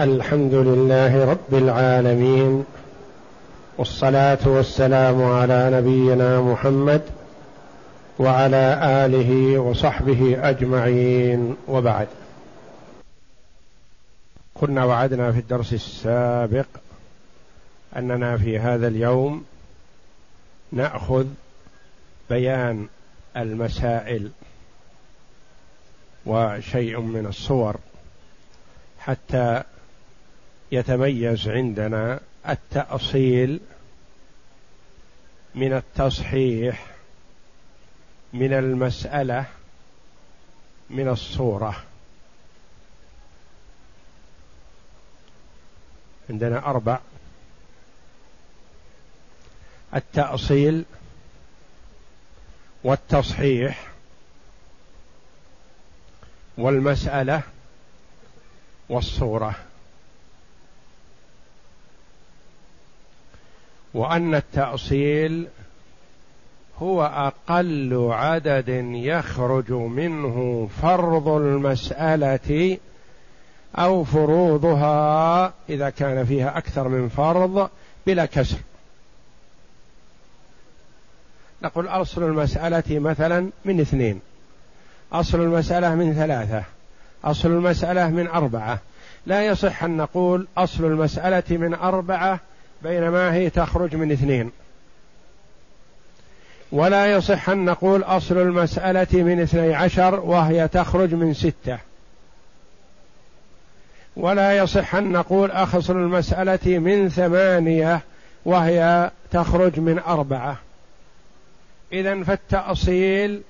[0.00, 2.64] الحمد لله رب العالمين
[3.78, 7.02] والصلاة والسلام على نبينا محمد
[8.18, 12.08] وعلى آله وصحبه أجمعين وبعد.
[14.54, 16.66] كنا وعدنا في الدرس السابق
[17.96, 19.44] أننا في هذا اليوم
[20.72, 21.26] نأخذ
[22.30, 22.88] بيان
[23.36, 24.30] المسائل
[26.26, 27.76] وشيء من الصور
[28.98, 29.62] حتى
[30.72, 33.60] يتميز عندنا التأصيل
[35.54, 36.86] من التصحيح
[38.32, 39.46] من المسألة
[40.90, 41.82] من الصورة.
[46.30, 46.98] عندنا أربع.
[49.94, 50.84] التأصيل
[52.84, 53.88] والتصحيح
[56.58, 57.42] والمسألة
[58.88, 59.71] والصورة.
[63.94, 65.46] وأن التأصيل
[66.78, 72.78] هو أقل عدد يخرج منه فرض المسألة
[73.78, 77.70] أو فروضها إذا كان فيها أكثر من فرض
[78.06, 78.58] بلا كسر.
[81.62, 84.20] نقول أصل المسألة مثلا من اثنين.
[85.12, 86.64] أصل المسألة من ثلاثة.
[87.24, 88.78] أصل المسألة من أربعة.
[89.26, 92.40] لا يصح أن نقول أصل المسألة من أربعة
[92.82, 94.50] بينما هي تخرج من اثنين.
[96.72, 101.78] ولا يصح أن نقول أصل المسألة من اثني عشر وهي تخرج من ستة.
[104.16, 108.00] ولا يصح أن نقول أصل المسألة من ثمانية
[108.44, 110.56] وهي تخرج من أربعة.
[111.92, 113.42] إذا فالتأصيل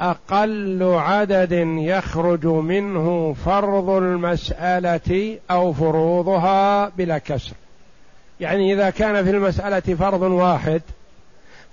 [0.00, 7.52] أقل عدد يخرج منه فرض المسألة أو فروضها بلا كسر.
[8.40, 10.82] يعني إذا كان في المسألة فرض واحد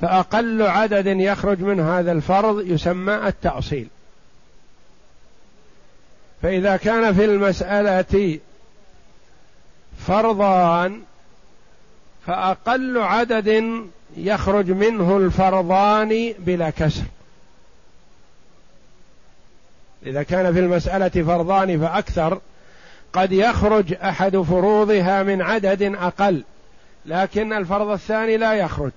[0.02, 3.88] فأقل عدد يخرج من هذا الفرض يسمى التأصيل.
[6.42, 8.40] فإذا كان في المسألة
[9.98, 11.02] فرضان
[12.28, 13.74] فأقل عدد
[14.18, 17.04] يخرج منه الفرضان بلا كسر.
[20.06, 22.42] إذا كان في المسألة فرضان فأكثر
[23.14, 26.44] قد يخرج أحد فروضها من عدد أقل.
[27.08, 28.92] لكن الفرض الثاني لا يخرج.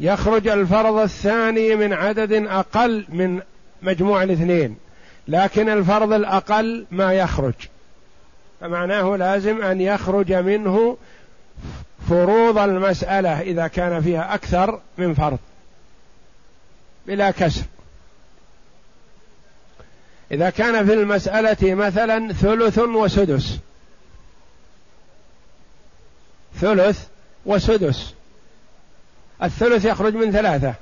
[0.00, 3.40] يخرج الفرض الثاني من عدد أقل من
[3.82, 4.76] مجموع الاثنين
[5.28, 7.54] لكن الفرض الأقل ما يخرج.
[8.60, 10.96] فمعناه لازم أن يخرج منه
[12.08, 15.38] فروض المسألة إذا كان فيها أكثر من فرض
[17.06, 17.62] بلا كسر.
[20.32, 23.58] إذا كان في المسألة مثلا ثلث وسدس
[26.60, 27.06] ثلث
[27.46, 28.14] وسدس.
[29.42, 30.74] الثلث يخرج من ثلاثة.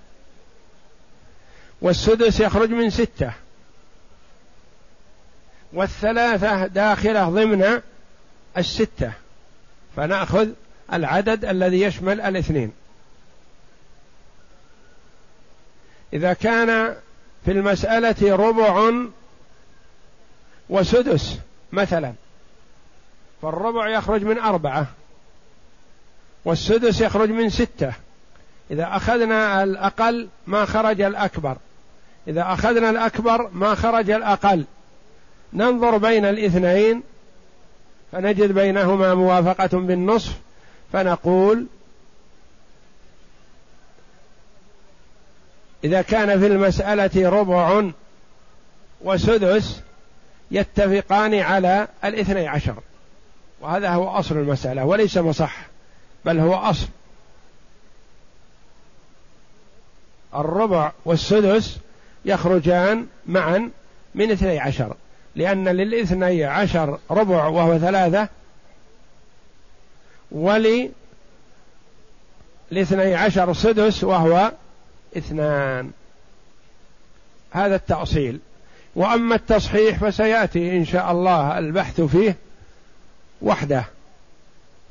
[1.81, 3.33] والسدس يخرج من ستة.
[5.73, 7.81] والثلاثة داخلة ضمن
[8.57, 9.13] الستة.
[9.97, 10.49] فنأخذ
[10.93, 12.73] العدد الذي يشمل الاثنين.
[16.13, 16.97] إذا كان
[17.45, 18.93] في المسألة ربع
[20.69, 21.39] وسدس
[21.73, 22.13] مثلا
[23.43, 24.87] فالربع يخرج من أربعة.
[26.47, 27.93] والسدس يخرج من ستة.
[28.71, 31.57] إذا أخذنا الأقل ما خرج الأكبر.
[32.29, 34.65] إذا أخذنا الأكبر ما خرج الأقل.
[35.53, 37.03] ننظر بين الاثنين
[38.13, 40.33] فنجد بينهما موافقة بالنصف
[40.93, 41.67] فنقول
[45.85, 47.91] إذا كان في المسألة ربع
[49.01, 49.81] وسدس
[50.51, 52.75] يتفقان على الاثني عشر.
[53.61, 55.76] وهذا هو أصل المسألة وليس مصح.
[56.27, 56.89] بل هو أصل.
[60.35, 61.79] الربع والسدس
[62.25, 63.71] يخرجان معا
[64.15, 64.97] من اثني عشر
[65.35, 68.29] لأن للاثني عشر ربع وهو ثلاثة
[70.31, 70.91] ولي
[72.73, 74.53] الاثني عشر سدس وهو
[75.17, 75.91] اثنان.
[77.51, 78.41] هذا التأصيل.
[78.97, 82.37] وأما التصحيح فسيأتي إن شاء الله البحث فيه
[83.43, 83.85] وحده.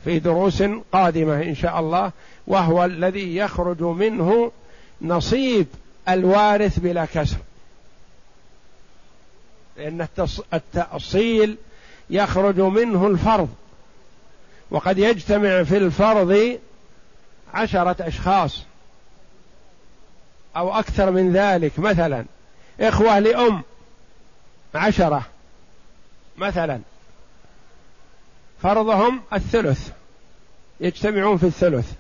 [0.06, 2.12] في دروس قادمة إن شاء الله
[2.48, 4.52] وهو الذي يخرج منه
[5.02, 5.68] نصيب
[6.10, 7.38] الوارث بلا كسر.
[9.78, 10.07] لأن
[10.54, 11.57] التأصيل
[12.10, 13.50] يخرج منه الفرض
[14.72, 16.60] وقد يجتمع في الفرض
[17.54, 18.62] عشرة أشخاص
[20.58, 21.80] أو أكثر من ذلك.
[21.80, 22.25] مثلا
[22.80, 23.62] إخوة لأم
[24.75, 25.25] عشرة
[26.38, 26.80] مثلا.
[28.62, 29.90] فرضهم الثلث.
[30.80, 31.92] يجتمعون في الثلث.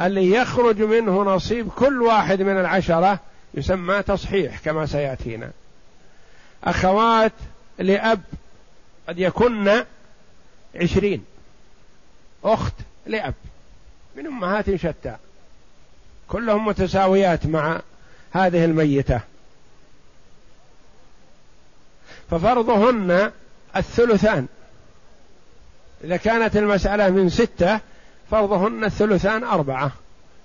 [0.00, 3.20] اللي يخرج منه نصيب كل واحد من العشرة
[3.54, 5.50] يسمى تصحيح كما سيأتينا.
[6.64, 7.32] أخوات
[7.78, 8.22] لأب
[9.08, 9.84] قد يكن
[10.74, 11.24] عشرين.
[12.44, 12.74] أخت
[13.06, 13.34] لأب.
[14.16, 15.16] من أمهات شتى.
[16.28, 17.80] كلهم متساويات مع
[18.32, 19.20] هذه الميتة.
[22.30, 23.32] ففرضهن
[23.76, 24.46] الثلثان.
[26.04, 27.80] إذا كانت المسألة من ستة
[28.30, 29.92] فرضهن الثلثان أربعة.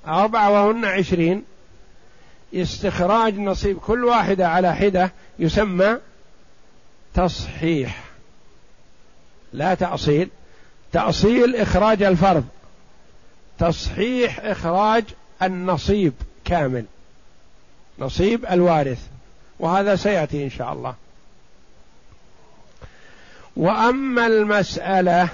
[0.08, 1.44] أربعة وهن عشرين.
[2.54, 5.98] استخراج نصيب كل واحدة على حدة يسمى
[7.14, 8.04] تصحيح.
[9.54, 10.30] لا تأصيل.
[10.92, 12.46] تأصيل إخراج الفرض.
[13.60, 15.04] تصحيح إخراج
[15.42, 16.14] النصيب
[16.46, 16.86] كامل.
[18.00, 19.00] نصيب الوارث.
[19.60, 20.96] وهذا سيأتي إن شاء الله.
[23.56, 25.30] وأما المسألة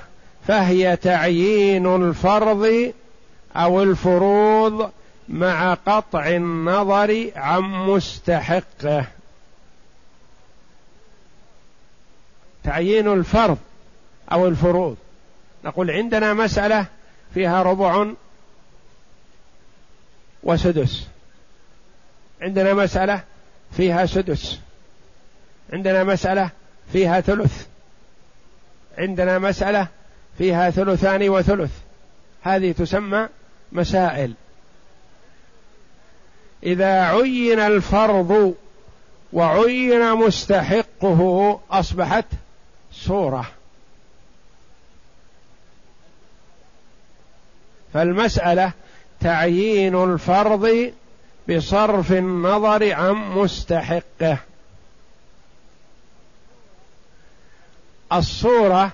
[0.47, 2.93] فهي تعيين الفرض
[3.55, 4.91] أو الفروض
[5.29, 9.05] مع قطع النظر عن مستحقه.
[12.63, 13.57] تعيين الفرض
[14.31, 14.97] أو الفروض.
[15.63, 16.85] نقول عندنا مسألة
[17.33, 18.07] فيها ربع
[20.43, 21.07] وسدس.
[22.41, 23.23] عندنا مسألة
[23.77, 24.59] فيها سدس.
[25.73, 26.49] عندنا مسألة
[26.93, 27.67] فيها ثلث.
[28.97, 29.87] عندنا مسألة
[30.37, 31.71] فيها ثلثان وثلث.
[32.41, 33.27] هذه تسمى
[33.71, 34.33] مسائل.
[36.63, 38.55] إذا عين الفرض
[39.33, 42.25] وعين مستحقه أصبحت
[42.91, 43.45] صورة
[47.93, 48.71] فالمسألة
[49.21, 50.93] تعيين الفرض
[51.49, 54.37] بصرف النظر عن مستحقه.
[58.13, 58.91] الصورة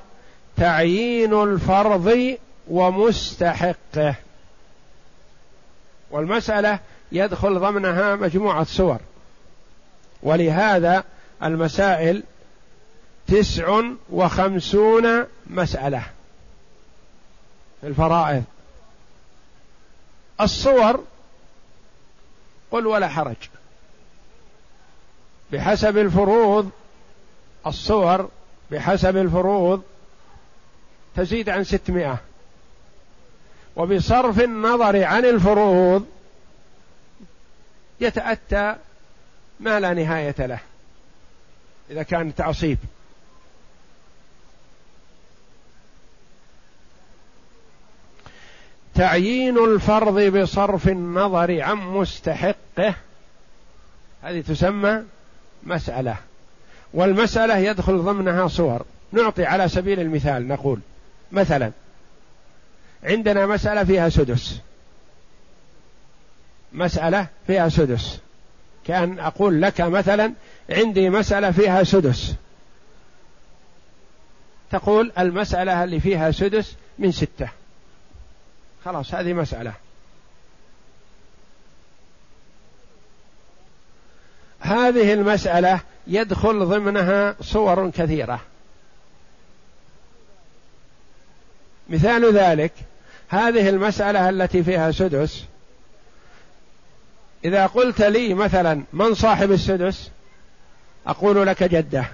[0.61, 2.37] تعيين الفرض
[2.67, 4.15] ومستحقه.
[6.11, 6.79] والمسألة
[7.11, 8.99] يدخل ضمنها مجموعة صور
[10.23, 11.03] ولهذا
[11.43, 12.23] المسائل
[13.27, 16.03] تسع وخمسون مسألة
[17.81, 18.43] في الفرائض.
[20.41, 21.03] الصور
[22.71, 23.49] قل ولا حرج.
[25.51, 26.69] بحسب الفروض
[27.67, 28.29] الصور
[28.71, 29.83] بحسب الفروض
[31.15, 32.17] تزيد عن ستمائة.
[33.75, 36.05] وبصرف النظر عن الفروض
[38.01, 38.75] يتأتى
[39.59, 40.59] ما لا نهاية له
[41.89, 42.77] إذا كان تعصيب.
[48.95, 52.95] تعيين الفرض بصرف النظر عن مستحقه
[54.23, 55.03] هذه تسمى
[55.63, 56.15] مسألة.
[56.93, 58.85] والمسألة يدخل ضمنها صور.
[59.11, 60.79] نعطي على سبيل المثال نقول
[61.31, 61.71] مثلا.
[63.03, 64.59] عندنا مسألة فيها سدس.
[66.73, 68.19] مسألة فيها سدس.
[68.85, 70.33] كأن أقول لك مثلا
[70.69, 72.35] عندي مسألة فيها سدس.
[74.71, 77.49] تقول المسألة اللي فيها سدس من ستة.
[78.85, 79.73] خلاص هذه مسألة.
[84.59, 88.41] هذه المسألة يدخل ضمنها صور كثيرة.
[91.91, 92.71] مثال ذلك
[93.29, 95.43] هذه المسألة التي فيها سدس.
[97.45, 100.09] إذا قلت لي مثلا من صاحب السدس؟
[101.07, 102.05] أقول لك جدة.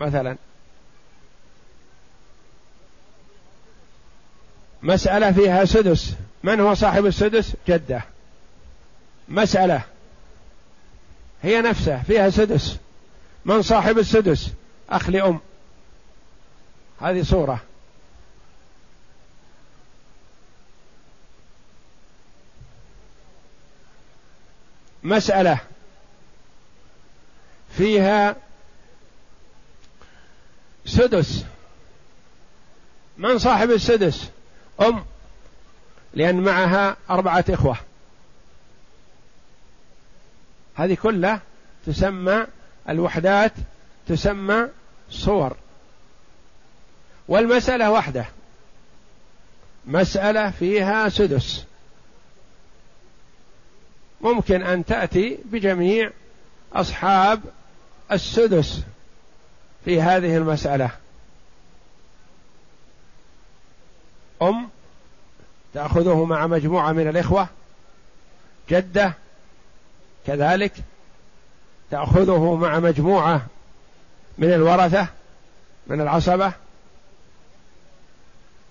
[0.00, 0.36] مثلا.
[4.82, 6.14] مسألة فيها سدس.
[6.42, 8.02] من هو صاحب السدس؟ جدة.
[9.28, 9.82] مسألة.
[11.42, 12.76] هي نفسها فيها سدس.
[13.44, 14.50] من صاحب السدس؟
[14.90, 15.40] أخ لأم.
[17.04, 17.60] هذه صورة.
[25.02, 25.58] مسألة
[27.76, 28.36] فيها
[30.86, 31.44] سدس.
[33.18, 34.30] من صاحب السدس؟
[34.80, 35.04] أم
[36.14, 37.76] لأن معها أربعة إخوة.
[40.74, 41.40] هذه كلها
[41.86, 42.46] تسمى
[42.88, 43.52] الوحدات
[44.06, 44.68] تسمى
[45.10, 45.56] صور.
[47.28, 48.26] والمسألة واحدة
[49.86, 51.64] مسألة فيها سدس.
[54.20, 56.10] ممكن أن تأتي بجميع
[56.72, 57.40] أصحاب
[58.12, 58.82] السدس
[59.84, 60.90] في هذه المسألة.
[64.42, 64.68] أم
[65.74, 67.48] تأخذه مع مجموعة من الإخوة.
[68.70, 69.14] جدة
[70.26, 70.72] كذلك
[71.90, 73.46] تأخذه مع مجموعة
[74.38, 75.06] من الورثة
[75.86, 76.52] من العصبة.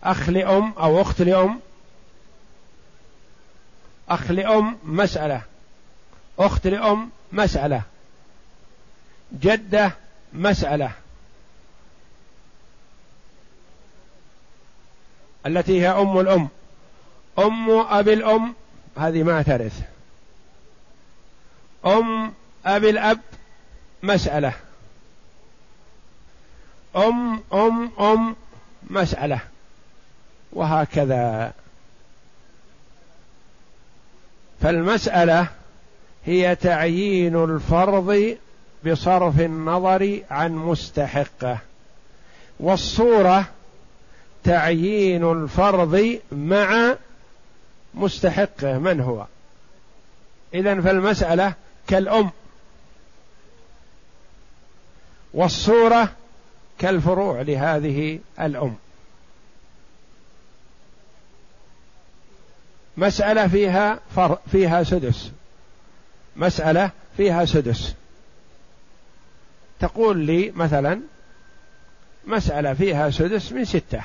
[0.03, 1.59] أخ لأم أو أخت لأم.
[4.09, 5.41] أخ لأم مسألة.
[6.39, 7.81] أخت لأم مسألة.
[9.33, 9.91] جدة
[10.33, 10.91] مسألة.
[15.45, 16.47] التي هي أم الأم.
[17.39, 18.53] أم أبي الأم
[18.97, 19.81] هذه ما ترث
[21.85, 22.33] أم
[22.65, 23.19] أبي الأب
[24.03, 24.53] مسألة.
[26.95, 28.35] أم أم أم
[28.89, 29.52] مسألة.
[30.53, 31.53] وهكذا.
[34.61, 35.47] فالمسألة
[36.25, 38.37] هي تعيين الفرض
[38.85, 41.57] بصرف النظر عن مستحقه.
[42.59, 43.45] والصورة
[44.43, 46.95] تعيين الفرض مع
[47.93, 48.77] مستحقه.
[48.77, 49.25] من هو؟
[50.53, 51.53] إذا فالمسألة
[51.87, 52.31] كالأم.
[55.33, 56.11] والصورة
[56.79, 58.75] كالفروع لهذه الأم.
[62.97, 65.31] مسألة فيها فر فيها سدس.
[66.35, 67.93] مسألة فيها سدس.
[69.79, 71.01] تقول لي مثلا
[72.25, 74.01] مسألة فيها سدس من ستة.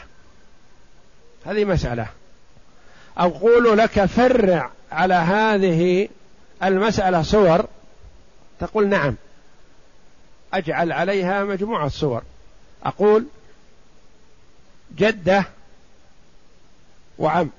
[1.47, 2.07] هذه مسألة.
[3.16, 6.09] أقول لك فرع على هذه
[6.62, 7.66] المسألة صور.
[8.61, 9.14] تقول نعم.
[10.52, 12.23] أجعل عليها مجموعة صور.
[12.85, 13.26] أقول
[14.97, 15.45] جدة
[17.18, 17.50] وعم.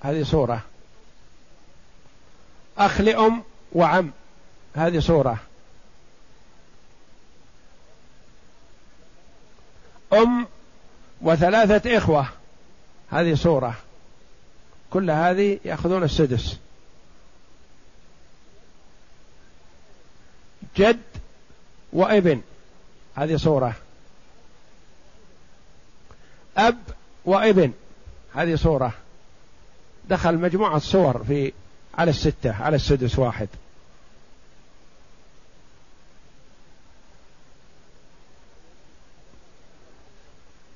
[0.00, 0.62] هذه صورة
[2.78, 4.10] أخ لأم وعم
[4.74, 5.38] هذه صورة
[10.12, 10.46] أم
[11.20, 12.28] وثلاثة إخوة
[13.10, 13.74] هذه صورة
[14.90, 16.56] كل هذه يأخذون السدس.
[20.76, 21.00] جد
[21.92, 22.42] وابن
[23.16, 23.74] هذه صورة
[26.56, 26.78] أب
[27.24, 27.72] وابن
[28.34, 28.92] هذه صورة
[30.08, 31.52] دخل مجموعة صور في
[31.98, 33.48] على الستة على السدس واحد.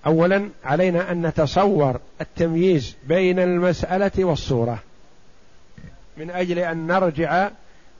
[0.07, 4.79] اولا علينا أن نتصور التمييز بين المسألة والصورة.
[6.17, 7.51] من أجل أن نرجع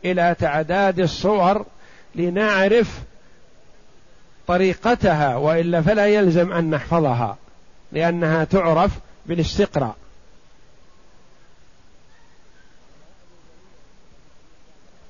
[0.05, 1.67] إلى تعداد الصور
[2.15, 3.01] لنعرف
[4.47, 7.37] طريقتها وإلا فلا يلزم أن نحفظها
[7.93, 10.02] لأنها تعرف بالاستقراء.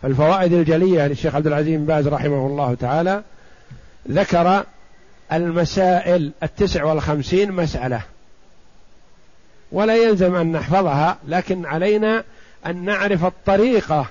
[0.04, 3.22] الفوائد الجلية للشيخ عبد العزيز بن باز رحمه الله تعالى
[4.10, 4.64] ذكر
[5.32, 8.02] المسائل التسع والخمسين مسألة.
[9.72, 12.24] ولا يلزم أن نحفظها لكن علينا
[12.66, 14.06] أن نعرف الطريقة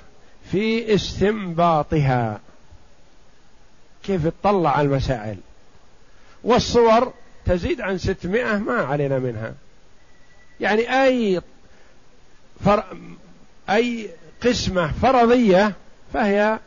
[0.52, 2.40] في استنباطها.
[4.04, 5.38] كيف تطلع المسائل؟
[6.44, 7.14] والصور
[7.46, 9.54] تزيد عن ستمائة ما علينا منها.
[10.60, 11.42] يعني أي
[12.66, 12.84] فر...
[13.70, 14.10] أي
[14.44, 15.74] قسمة فرضية
[16.14, 16.60] فهي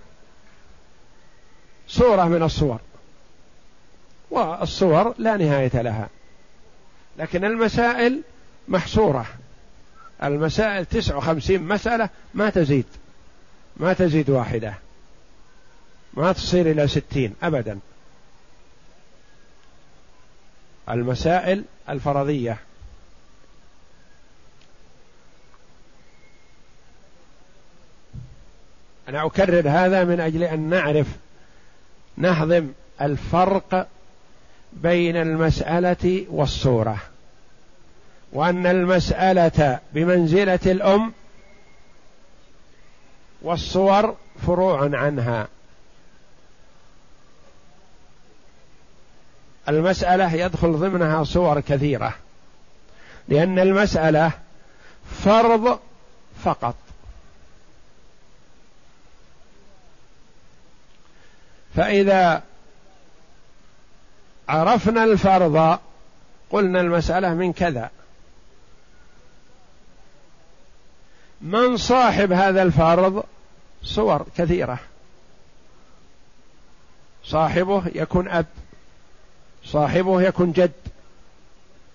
[1.88, 2.80] صورة من الصور.
[4.30, 6.08] والصور لا نهاية لها.
[7.18, 8.22] لكن المسائل
[8.68, 9.26] محصورة.
[10.22, 12.86] المسائل تسع وخمسين مسألة ما تزيد.
[13.76, 14.74] ما تزيد واحدة.
[16.14, 17.78] ما تصير إلى ستين أبدا.
[20.90, 22.58] المسائل الفرضية.
[29.08, 31.06] أنا أكرر هذا من أجل أن نعرف
[32.16, 33.88] نهضم الفرق
[34.72, 36.98] بين المسألة والصورة.
[38.32, 41.12] وأن المسألة بمنزلة الأم
[43.42, 45.48] والصور فروع عنها.
[49.68, 52.14] المسألة يدخل ضمنها صور كثيرة
[53.28, 54.32] لأن المسألة
[55.10, 55.78] فرض
[56.44, 56.74] فقط.
[61.76, 62.42] فإذا
[64.48, 65.78] عرفنا الفرض
[66.50, 67.90] قلنا المسألة من كذا.
[71.40, 73.24] من صاحب هذا الفرض؟
[73.82, 74.78] صور كثيرة.
[77.24, 78.46] صاحبه يكون أب
[79.64, 80.72] صاحبه يكون جد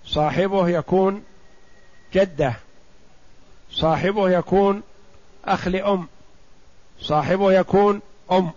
[0.05, 1.23] صاحبه يكون
[2.13, 2.53] جدة
[3.71, 4.81] صاحبه يكون
[5.45, 6.07] أخ لأم
[7.01, 8.51] صاحبه يكون أم.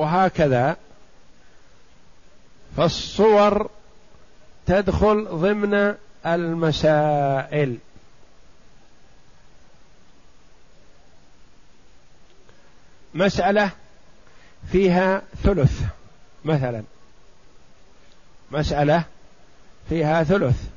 [0.00, 0.76] وهكذا
[2.76, 3.70] فالصور
[4.66, 5.94] تدخل ضمن
[6.26, 7.78] المسائل.
[13.14, 13.70] مسألة
[14.72, 15.82] فيها ثلث
[16.44, 16.82] مثلا.
[18.50, 19.04] مسألة
[19.88, 20.68] فيها ثلث.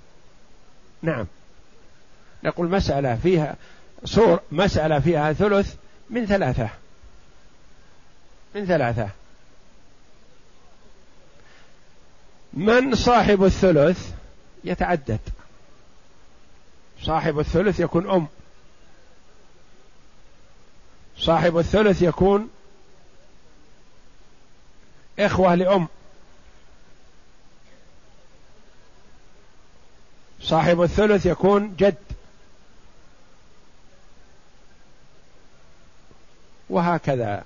[1.01, 1.25] نعم.
[2.43, 3.55] نقول مسألة فيها
[4.05, 5.75] صور مسألة فيها ثلث
[6.09, 6.82] من ثلاثة.
[8.55, 9.09] من ثلاثة.
[12.53, 14.11] من صاحب الثلث
[14.63, 15.19] يتعدد.
[17.01, 18.27] صاحب الثلث يكون أم.
[21.17, 22.49] صاحب الثلث يكون
[25.19, 25.87] إخوة لأم.
[30.41, 31.95] صاحب الثلث يكون جد.
[36.69, 37.43] وهكذا.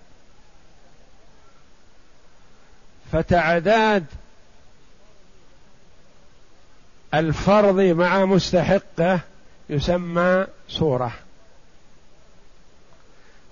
[3.12, 4.06] فتعداد
[7.14, 9.20] الفرض مع مستحقة
[9.70, 11.14] يسمى صوره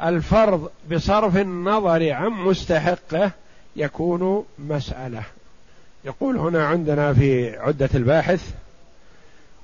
[0.03, 3.31] الفرض بصرف النظر عن مستحقة
[3.75, 5.23] يكون مسألة.
[6.05, 8.53] يقول هنا عندنا في عدة الباحث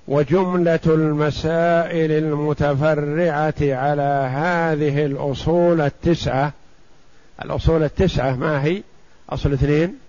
[0.08, 6.52] وجملة المسائل المتفرعة على هذه الأصول التسعة.
[7.46, 8.84] الأصول التسعة ما هي؟
[9.32, 10.00] أصل اثنين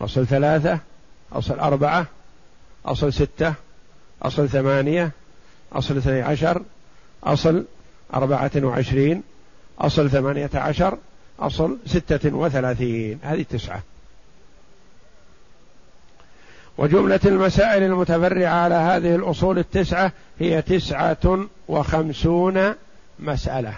[0.00, 0.78] أصل ثلاثة
[1.32, 2.06] أصل أربعة
[2.86, 3.54] أصل ستة
[4.22, 5.10] أصل ثمانية
[5.72, 6.62] أصل اثني عشر
[7.24, 7.64] أصل
[8.14, 9.22] أربعة وعشرين
[9.78, 10.98] أصل ثمانية عشر
[11.38, 13.18] أصل ستة وثلاثين.
[13.22, 13.82] هذه تسعه
[16.78, 22.74] وجملة المسائل المتفرعة على هذه الأصول التسعة هي تسعة وخمسون
[23.18, 23.74] مسألة.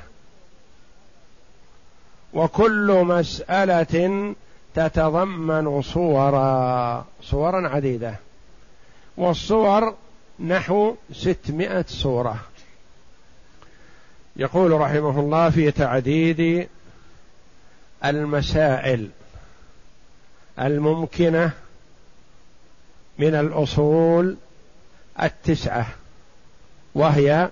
[2.35, 4.35] وكل مسألة
[4.75, 8.15] تتضمن صورا صورا عديدة.
[9.17, 9.95] والصور
[10.41, 12.41] نحو ستمائة صورة.
[14.37, 16.69] يقول رحمه الله في تعديد
[18.05, 19.09] المسائل
[20.59, 21.51] الممكنة
[23.19, 24.37] من الأصول
[25.23, 25.87] التسعة
[26.95, 27.51] وهي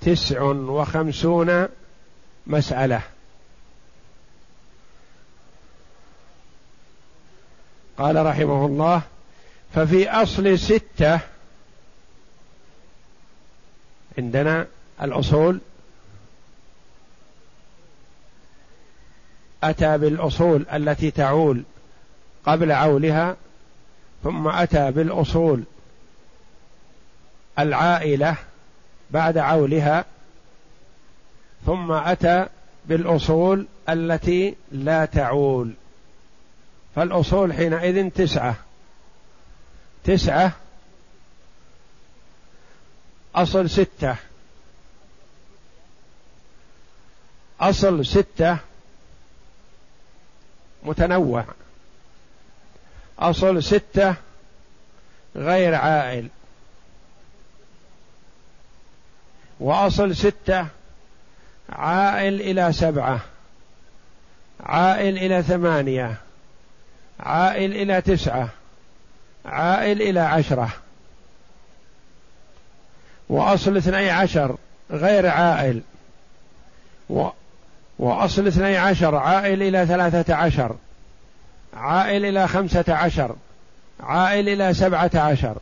[0.00, 1.66] تسع وخمسون
[2.46, 3.02] مسألة.
[8.00, 9.02] قال رحمه الله
[9.74, 11.20] ففي أصل ستة
[14.18, 14.66] عندنا
[15.02, 15.60] الأصول.
[19.62, 21.62] أتى بالأصول التي تعول
[22.46, 23.36] قبل عولها
[24.24, 25.62] ثم أتى بالأصول
[27.58, 28.36] العائلة
[29.10, 30.04] بعد عولها
[31.66, 32.46] ثم أتى
[32.86, 35.72] بالأصول التي لا تعول.
[36.96, 38.56] فالأصول حينئذ تسعة.
[40.04, 40.52] تسعة.
[43.34, 44.16] أصل ستة.
[47.60, 48.58] أصل ستة.
[50.82, 51.44] متنوع.
[53.18, 54.14] أصل ستة
[55.36, 56.28] غير عائل.
[59.60, 60.66] وأصل ستة
[61.68, 63.20] عائل إلى سبعة.
[64.60, 66.29] عائل إلى ثمانية.
[67.20, 68.48] عائل إلى تسعة
[69.44, 70.68] عائل إلى عشرة.
[73.28, 74.56] وأصل اثني عشر
[74.90, 75.82] غير عائل.
[77.10, 77.28] و
[77.98, 80.76] وأصل اثني عشر عائل إلى ثلاثة عشر
[81.76, 83.36] عائل إلى خمسة عشر
[84.00, 85.56] عائل إلى سبعة عشر.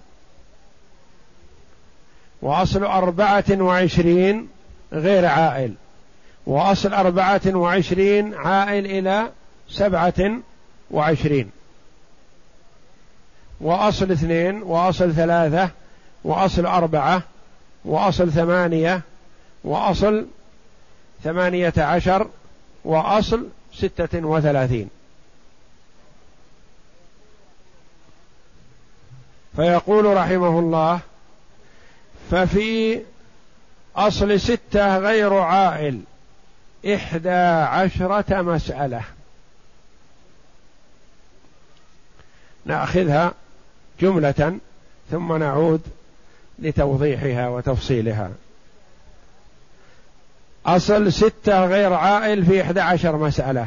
[2.42, 4.49] وأصل أربعة وعشرين
[4.92, 5.75] غير عائل.
[6.47, 9.31] وأصل أربعة وعشرين عائل إلى
[9.68, 10.40] سبعة
[10.90, 11.51] وعشرين.
[13.61, 15.70] وأصل اثنين وأصل ثلاثة
[16.24, 17.22] وأصل أربعة
[17.85, 19.01] وأصل ثمانية
[19.64, 20.27] وأصل
[21.24, 22.29] ثمانية عشر
[22.85, 24.88] وأصل ستة وثلاثين.
[29.57, 31.01] فيقول رحمه الله
[32.31, 33.01] ففي
[33.96, 36.01] أصل ستة غير عائل
[36.87, 37.31] إحدى
[37.68, 39.17] عشرة مسألة.
[42.68, 43.33] نأخذها
[44.00, 44.59] جملة
[45.11, 45.81] ثم نعود
[46.59, 48.31] لتوضيحها وتفصيلها.
[50.66, 53.66] أصل ستة غير عائل في إحدى عشر مسألة.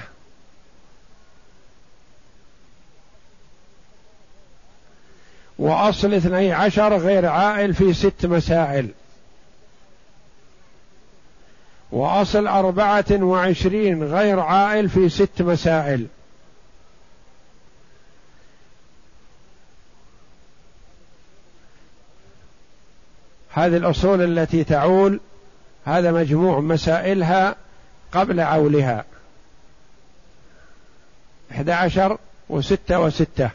[5.60, 8.90] وأصل اثني عشر غير عائل في ست مسائل.
[11.92, 16.08] وأصل أربعة وعشرين غير عائل في ست مسائل.
[23.54, 25.20] هذه الأصول التي تعول
[25.86, 27.56] هذا مجموع مسائلها
[28.12, 29.06] قبل عولها.
[31.52, 32.18] إحدى عشر
[32.50, 33.50] وستة وستة.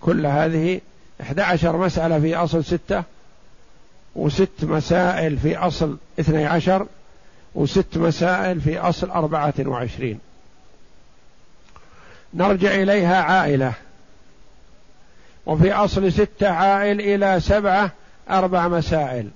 [0.00, 0.80] كل هذه
[1.20, 3.02] إحدى عشر مسألة في أصل ستة
[4.14, 6.86] وست مسائل في أصل اثني عشر
[7.54, 10.20] وست مسائل في أصل أربعة وعشرين.
[12.34, 13.72] نرجع إليها عائلة.
[15.46, 17.92] وفي أصل ستة عائل إلى سبعة
[18.30, 19.30] أربع مسائل.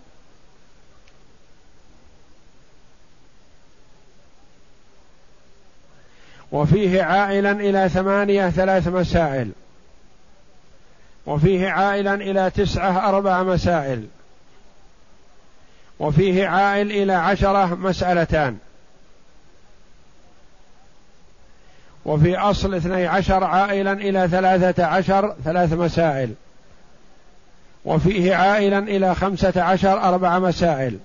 [6.53, 9.51] وفيه عائلا إلى ثمانية ثلاث مسائل.
[11.27, 14.07] وفيه عائلا إلى تسعة أربع مسائل.
[15.99, 18.59] وفيه عائل إلى عشرة مسألتان.
[22.05, 26.35] وفي أصل اثني عشر عائلا إلى ثلاثة عشر ثلاث مسائل.
[27.85, 30.99] وفيه عائلا إلى خمسة عشر أربع مسائل.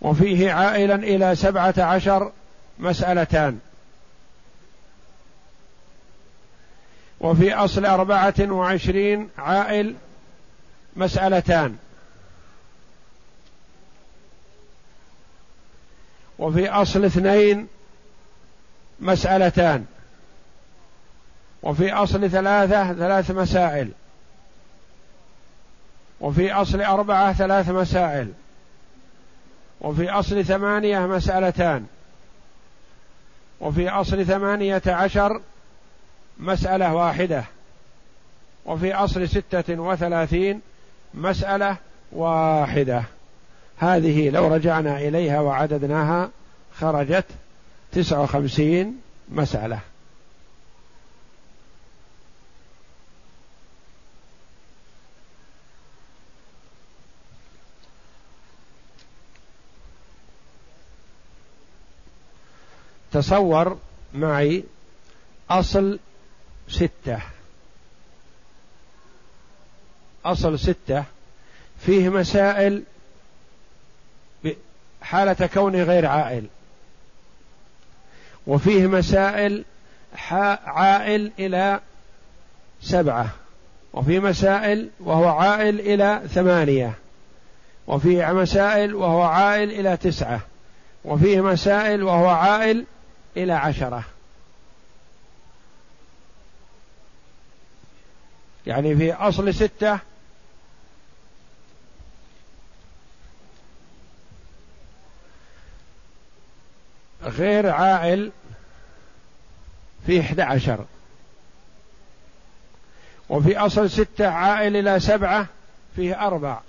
[0.00, 2.32] وفيه عائلا إلى سبعة عشر
[2.78, 3.58] مسألتان.
[7.20, 9.94] وفي أصل أربعة وعشرين عائل
[10.96, 11.76] مسألتان.
[16.38, 17.66] وفي أصل اثنين
[19.00, 19.86] مسألتان.
[21.62, 23.92] وفي أصل ثلاثة ثلاث مسائل.
[26.20, 28.32] وفي أصل أربعة ثلاث مسائل.
[29.80, 31.86] وفي أصل ثمانية مسألتان.
[33.60, 35.40] وفي أصل ثمانية عشر
[36.38, 37.44] مسألة واحدة.
[38.66, 40.60] وفي أصل ستة وثلاثين
[41.14, 41.76] مسألة
[42.12, 43.02] واحدة.
[43.78, 46.30] هذه لو رجعنا إليها وعددناها
[46.74, 47.24] خرجت
[47.92, 49.78] تسعة وخمسين مسألة.
[63.12, 63.78] تصور
[64.14, 64.64] معي
[65.50, 65.98] أصل
[66.68, 67.18] ستة.
[70.24, 71.04] أصل ستة.
[71.86, 72.82] فيه مسائل
[75.02, 76.46] حالة كونه غير عائل.
[78.46, 79.64] وفيه مسائل
[80.64, 81.80] عائل إلى
[82.82, 83.28] سبعة.
[83.92, 86.94] وفي مسائل وهو عائل إلى ثمانية.
[87.86, 90.40] وفيه مسائل وهو عائل إلى تسعة.
[91.04, 92.84] وفيه مسائل وهو عائل
[93.36, 94.04] إلى عشرة.
[98.66, 99.98] يعني في أصل ستة
[107.22, 108.32] غير عائل
[110.06, 110.84] في إحدى عشر.
[113.28, 115.46] وفي أصل ستة عائل إلى سبعة
[115.96, 116.60] فيه أربع.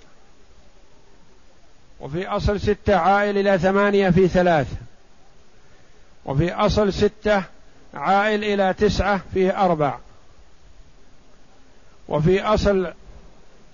[2.00, 4.74] وفي أصل ستة عائل إلى ثمانية في ثلاث.
[6.24, 7.42] وفي أصل ستة
[7.94, 9.98] عائل إلى تسعة فيه أربع.
[12.08, 12.94] وفي أصل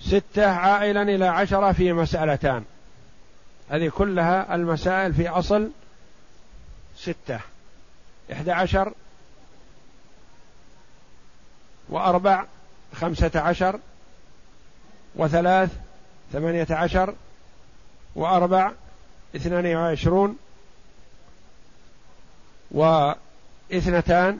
[0.00, 2.64] ستة عائلا إلى عشرة في مسألتان.
[3.70, 5.70] هذه كلها المسائل في أصل
[6.96, 7.40] ستة.
[8.32, 8.92] إحدى عشر
[11.88, 12.44] وأربع
[12.94, 13.80] خمسة عشر
[15.14, 15.70] وثلاث
[16.32, 17.14] ثمانية عشر
[18.14, 18.72] وأربع
[19.36, 20.38] اثنان وعشرون
[22.70, 24.38] واثنتان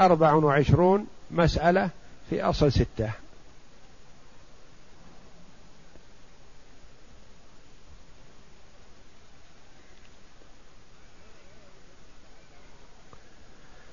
[0.00, 1.90] أربع وعشرون مسألة
[2.30, 3.10] في أصل ستة.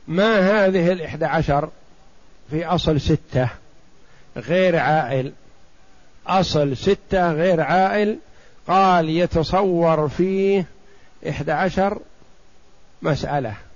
[0.08, 1.70] ما هذه الإحدى عشر
[2.50, 3.50] في أصل ستة؟
[4.38, 5.34] غير عائل
[6.28, 8.20] أصل ستة غير عائل
[8.68, 10.65] قال يتصور فيه
[11.30, 12.00] إحدى عشر
[13.02, 13.69] مسألة.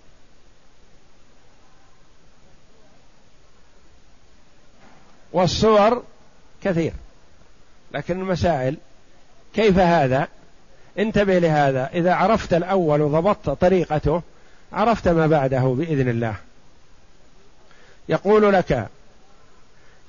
[5.34, 6.04] والصور
[6.63, 6.93] كثير.
[7.91, 8.78] لكن المسائل
[9.56, 10.28] كيف هذا؟
[11.00, 11.89] انتبه لهذا.
[11.93, 14.22] إذا عرفت الأول وضبطت طريقته
[14.74, 16.36] عرفت ما بعده بإذن الله.
[18.10, 18.88] يقول لك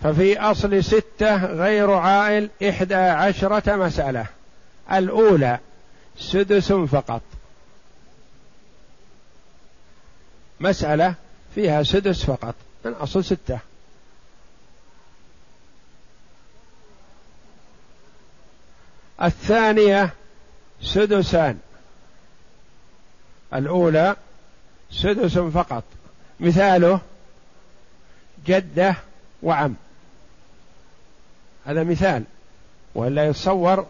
[0.02, 4.26] ففي أصل ستة غير عائل إحدى عشرة مسألة.
[4.92, 5.58] الأولى
[6.18, 7.22] سدس فقط.
[10.60, 11.14] مسألة
[11.54, 13.58] فيها سدس فقط من أصل ستة.
[19.22, 20.10] الثانية
[20.82, 21.58] سدسان.
[23.54, 24.16] الأولى
[24.90, 25.84] سدس فقط.
[26.40, 27.00] مثاله
[28.46, 28.96] جدة
[29.42, 29.74] وعم.
[31.66, 32.24] هذا مثال
[32.94, 33.86] ولا يتصور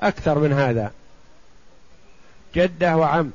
[0.00, 0.92] أكثر من هذا.
[2.54, 3.30] جدة وعم.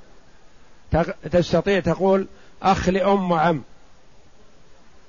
[1.32, 2.28] تستطيع تقول
[2.64, 3.64] أخ لأم وعم.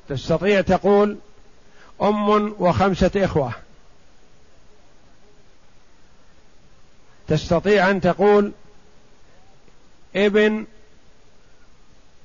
[0.09, 1.19] تستطيع تقول
[2.03, 3.53] أم وخمسة إخوة.
[7.29, 8.53] تستطيع أن تقول
[10.17, 10.67] ابن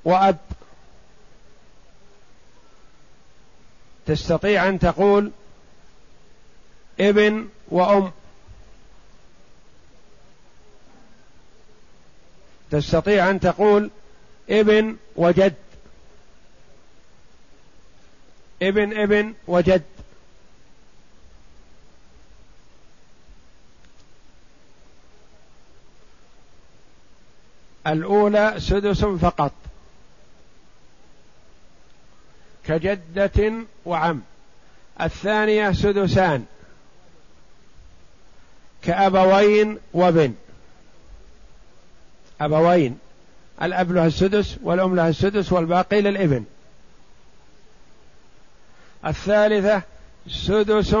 [0.04, 0.38] وأب.
[4.06, 5.30] تستطيع أن تقول
[7.00, 8.12] ابن وأم.
[12.70, 13.90] تستطيع أن تقول
[14.50, 15.54] ابن وجد.
[18.62, 19.82] ابن ابن وجد.
[27.86, 29.52] الأولى سدس فقط.
[32.66, 33.52] كجدة
[33.84, 34.22] وعم.
[35.00, 36.44] الثانية سدسان.
[38.82, 40.34] كأبوين وبن
[42.40, 42.98] أبوين.
[43.62, 46.44] الأب له السدس والأم لها السدس والباقي للإبن.
[49.06, 49.82] الثالثة
[50.28, 50.96] سدس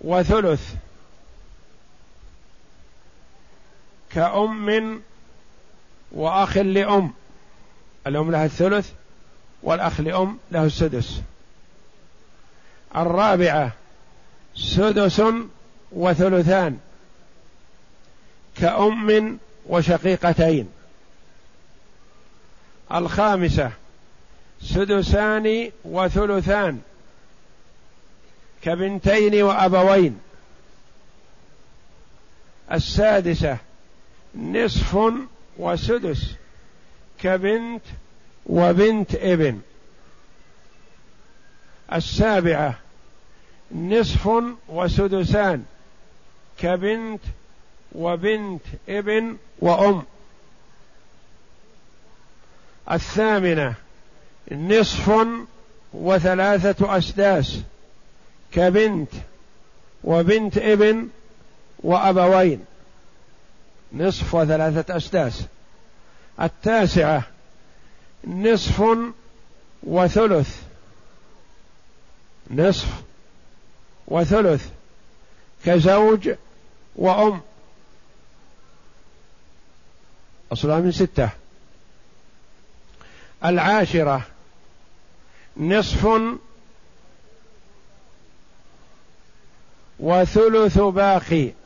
[0.00, 0.74] وثلث.
[4.14, 5.02] كأم
[6.12, 7.12] وأخ لأم.
[8.06, 8.90] الأم لها الثلث
[9.62, 11.20] والأخ لأم له السدس.
[12.96, 13.72] الرابعة
[14.54, 15.22] سدس
[15.92, 16.78] وثلثان
[18.56, 20.68] كأم وشقيقتين.
[22.94, 23.70] الخامسة
[24.62, 26.80] سدسان وثلثان
[28.62, 30.20] كبنتين وأبوين.
[32.72, 33.58] السادسة
[34.34, 34.98] نصف
[35.58, 36.34] وسدس
[37.22, 37.82] كبنت
[38.46, 39.60] وبنت ابن.
[41.92, 42.78] السابعة
[43.74, 44.30] نصف
[44.68, 45.64] وسدسان
[46.58, 47.20] كبنت
[47.92, 50.02] وبنت ابن وأم.
[52.90, 53.74] الثامنة
[54.52, 55.26] نصف
[55.92, 57.58] وثلاثة أسداس
[58.52, 59.10] كبنت
[60.04, 61.08] وبنت ابن
[61.78, 62.64] وأبوين.
[63.94, 65.42] نصف وثلاثة أسداس.
[66.40, 67.22] التاسعة
[68.24, 68.82] نصف
[69.82, 70.62] وثلث.
[72.50, 72.88] نصف
[74.08, 74.68] وثلث.
[75.64, 76.30] كزوج
[76.96, 77.40] وأم.
[80.52, 81.30] أصلها من ستة.
[83.44, 84.26] العاشرة
[85.56, 86.08] نصف
[90.00, 91.61] وثلث باقي.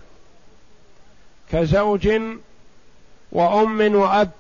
[1.53, 2.09] كزوج
[3.33, 4.31] وأم وأب.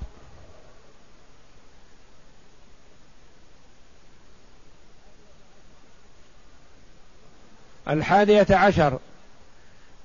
[7.88, 8.98] الحادية عشر.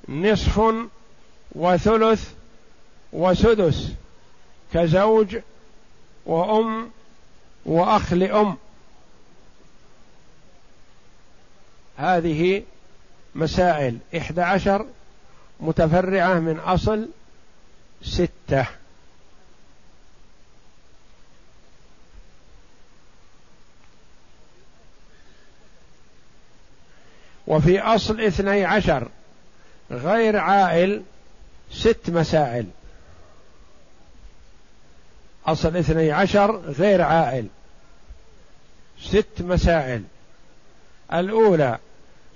[0.10, 0.62] نصف
[1.52, 2.34] وثلث
[3.14, 3.92] وسدس.
[4.74, 5.38] كزوج
[6.26, 6.92] وأم
[7.66, 8.58] وأخ لأم.
[11.98, 12.64] هذه
[13.36, 13.98] مسائل.
[14.18, 14.86] إحدى عشر
[15.62, 17.10] متفرعة من أصل
[18.04, 18.66] ستة.
[27.48, 29.08] وفي أصل اثني عشر
[29.92, 31.04] غير عائل
[31.72, 32.66] ست مسائل.
[35.46, 37.48] أصل اثني عشر غير عائل
[39.02, 40.04] ست مسائل.
[41.14, 41.78] الأولى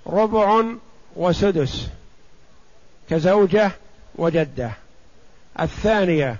[0.06, 0.64] ربع
[1.16, 1.88] وسدس.
[3.10, 3.70] كزوجة
[4.14, 4.70] وجدة.
[5.60, 6.36] الثانية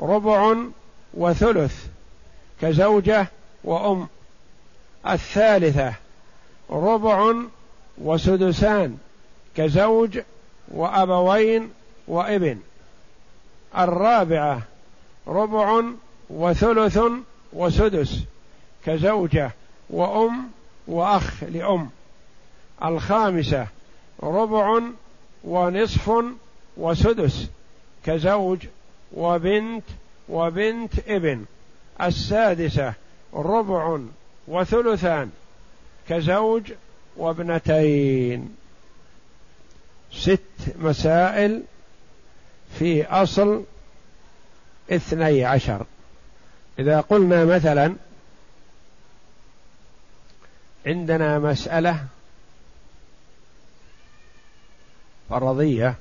[0.00, 0.56] ربع
[1.14, 1.86] وثلث
[2.60, 3.26] كزوجة
[3.64, 4.08] وأم.
[5.06, 5.94] الثالثة
[6.70, 7.34] ربع
[7.98, 8.98] وسدسان
[9.56, 10.20] كزوج
[10.68, 11.70] وأبوين
[12.08, 12.58] وإبن.
[13.78, 14.62] الرابعة
[15.26, 15.82] ربع
[16.30, 16.98] وثلث
[17.52, 18.20] وسدس
[18.86, 19.50] كزوجة
[19.90, 20.50] وأم
[20.88, 21.90] وأخ لأم.
[22.84, 23.66] الخامسة
[24.22, 24.80] ربع
[25.44, 26.24] ونصف
[26.76, 27.46] وسدس
[28.04, 28.66] كزوج
[29.14, 29.84] وبنت
[30.28, 31.44] وبنت ابن.
[32.02, 32.94] السادسة
[33.34, 33.98] ربع
[34.48, 35.30] وثلثان
[36.08, 36.72] كزوج
[37.16, 38.56] وابنتين.
[40.12, 40.40] ست
[40.78, 41.62] مسائل
[42.78, 43.64] في أصل
[44.90, 45.86] اثني عشر.
[46.78, 47.94] إذا قلنا مثلا
[50.86, 52.04] عندنا مسألة
[55.30, 55.94] فرضية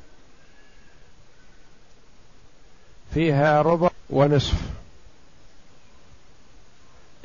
[3.13, 4.53] فيها ربع ونصف.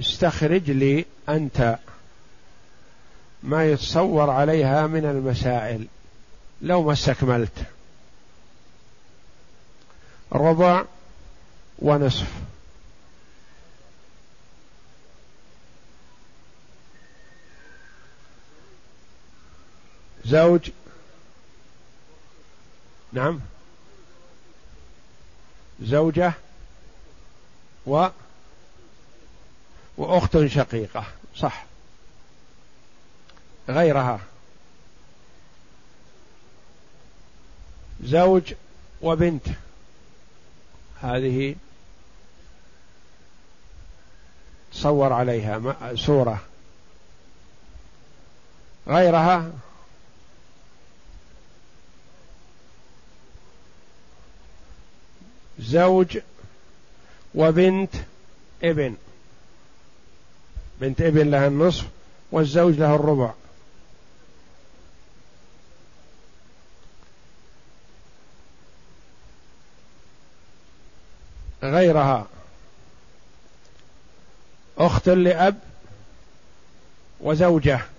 [0.00, 1.78] استخرج لي أنت
[3.42, 5.86] ما يتصور عليها من المسائل.
[6.62, 7.64] لو ما استكملت.
[10.32, 10.84] ربع
[11.78, 12.26] ونصف.
[20.24, 20.70] زوج
[23.12, 23.40] نعم.
[25.82, 26.32] زوجة
[27.86, 28.08] و
[29.96, 31.04] وأخت شقيقة
[31.36, 31.64] صح.
[33.68, 34.20] غيرها.
[38.04, 38.54] زوج
[39.02, 39.46] وبنت.
[41.02, 41.56] هذه
[44.72, 46.42] تصور عليها صورة
[48.88, 49.52] غيرها؟
[55.62, 56.18] زوج
[57.34, 57.94] وبنت
[58.62, 58.94] ابن.
[60.80, 61.86] بنت ابن لها النصف
[62.32, 63.32] والزوج له الربع.
[71.62, 72.26] غيرها.
[74.78, 75.58] أخت لأب
[77.20, 77.91] وزوجة.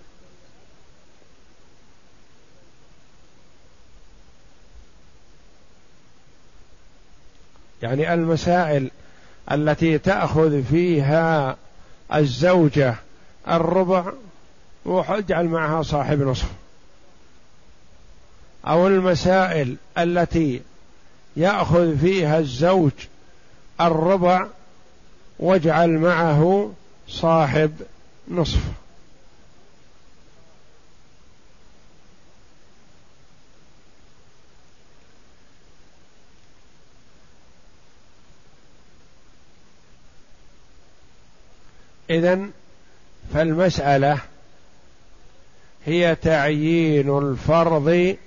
[7.84, 8.91] يعني المسائل
[9.52, 11.58] التي تأخذ فيها
[12.15, 12.96] الزوجة
[13.50, 14.06] الربع
[14.86, 16.52] واجعل معها صاحب نصف.
[18.67, 20.62] أو المسائل التي
[21.36, 22.91] يأخذ فيها الزوج
[23.82, 24.48] الربع
[25.39, 26.72] واجعل معه
[27.08, 27.72] صاحب
[28.28, 28.62] نصف.
[42.13, 42.52] إذن
[43.34, 44.19] فالمسألة
[45.86, 48.17] هي تعيين الفرض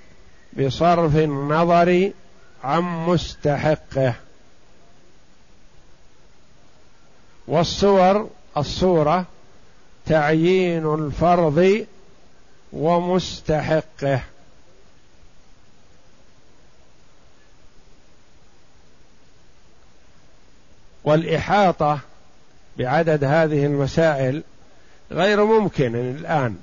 [0.53, 2.11] بصرف النظر
[2.65, 4.15] عن مستحقه.
[7.47, 9.25] والصور الصورة
[10.07, 11.87] تعيين الفرض
[12.73, 14.21] ومستحقه.
[21.05, 22.01] والإحاطة
[22.79, 24.43] بعدد هذه المسائل
[25.11, 26.57] غير ممكن الآن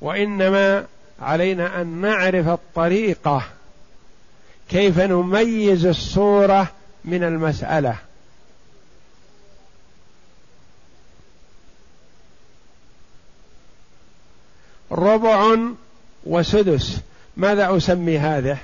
[0.00, 0.86] وإنما
[1.20, 3.42] علينا أن نعرف الطريقة
[4.68, 6.68] كيف نميز الصورة
[7.04, 7.96] من المسألة.
[14.92, 15.56] ربع
[16.26, 17.00] وسدس.
[17.36, 18.58] ماذا أسمي هذا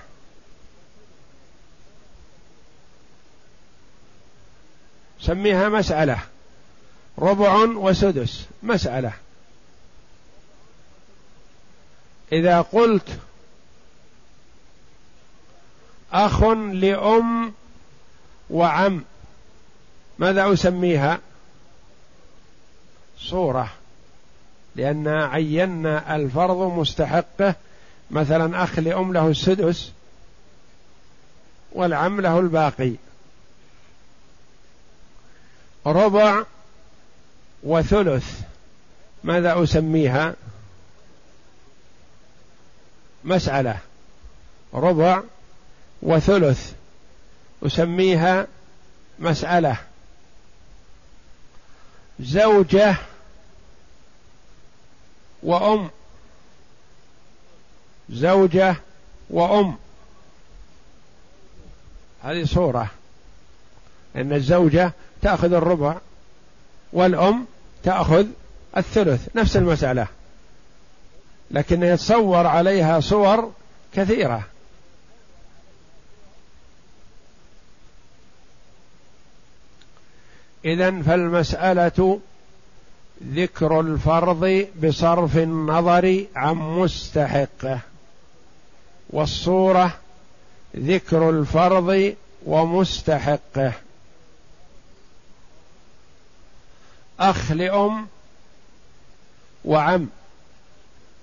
[5.21, 6.19] سميها مسألة.
[7.19, 8.47] ربع وسدس.
[8.63, 9.13] مسألة.
[12.33, 13.19] إذا قلت
[16.13, 17.53] أخ لأم
[18.51, 19.05] وعم
[20.19, 21.21] ماذا أسميها؟
[23.19, 23.73] صورة.
[24.77, 27.55] لأن عينا الفرض مستحقة.
[28.11, 29.93] مثلا أخ لأم له السدس
[31.73, 32.93] والعم له الباقي.
[35.87, 36.45] ربع
[37.63, 38.41] وثلث.
[39.25, 40.35] ماذا أسميها؟
[43.25, 43.79] مسألة.
[44.75, 45.23] ربع
[46.03, 46.73] وثلث.
[47.63, 48.47] أسميها
[49.19, 49.77] مسألة.
[52.21, 52.97] زوجة
[55.43, 55.91] وأم.
[58.11, 58.77] زوجة
[59.31, 59.77] وأم.
[62.23, 62.91] هذه صورة.
[64.17, 64.93] إن الزوجة
[65.23, 65.97] تأخذ الربع
[66.93, 67.47] والأم
[67.83, 68.27] تأخذ
[68.77, 70.07] الثلث نفس المسألة.
[71.51, 73.53] لكن يتصور عليها صور
[73.95, 74.43] كثيرة.
[80.65, 82.21] إذا فالمسألة
[83.25, 87.81] ذكر الفرض بصرف النظر عن مستحقه
[89.11, 89.95] والصورة
[90.77, 92.15] ذكر الفرض
[92.47, 93.73] ومستحقه
[97.21, 98.07] أخ لأم
[99.65, 100.09] وعم.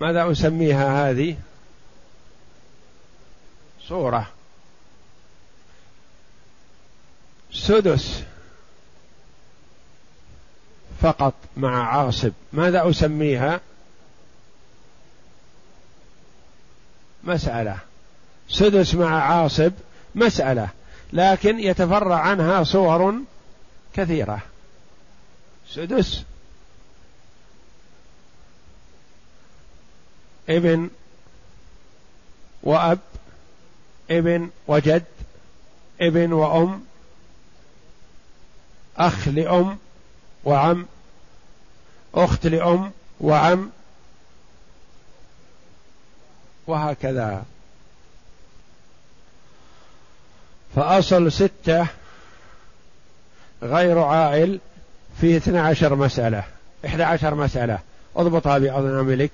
[0.02, 1.38] ماذا أسميها هذه؟
[3.88, 4.28] صورة.
[7.54, 8.24] سدس.
[11.02, 12.32] فقط مع عاصب.
[12.54, 13.60] ماذا أسميها؟
[17.24, 17.78] مسألة.
[18.50, 19.72] سدس مع عاصب
[20.16, 20.70] مسألة.
[21.14, 23.14] لكن يتفرع عنها صور
[23.94, 24.53] كثيرة.
[25.76, 26.24] سدس.
[30.50, 30.90] ابن
[32.64, 33.00] وأب
[34.12, 35.04] ابن وجد
[36.02, 36.86] ابن وأم
[38.98, 39.78] أخ لأم
[40.44, 40.86] وعم
[42.16, 43.72] أخت لأم وعم
[46.68, 47.46] وهكذا.
[50.76, 51.88] فأصل ستة
[53.64, 54.60] غير عائل
[55.24, 56.44] فيه اثنى عشر مسألة.
[56.86, 57.80] إحدى عشر مسألة.
[58.16, 59.32] اضبطها بأناملك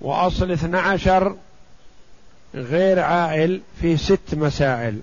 [0.00, 1.36] وأصل اثنى عشر
[2.54, 5.00] غير عائل في ست مسائل.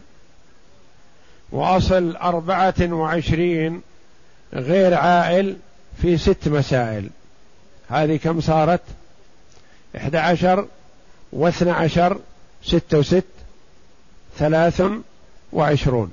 [1.51, 3.82] وأصل أربعة وعشرين
[4.53, 5.57] غير عائل
[6.01, 7.09] في ست مسائل.
[7.89, 8.82] هذه كم صارت؟
[9.97, 10.65] إحدى عشر
[11.32, 12.20] واثنى عشر
[12.63, 13.24] ستة وست
[14.38, 14.84] ثلاث
[15.53, 16.11] وعشرون.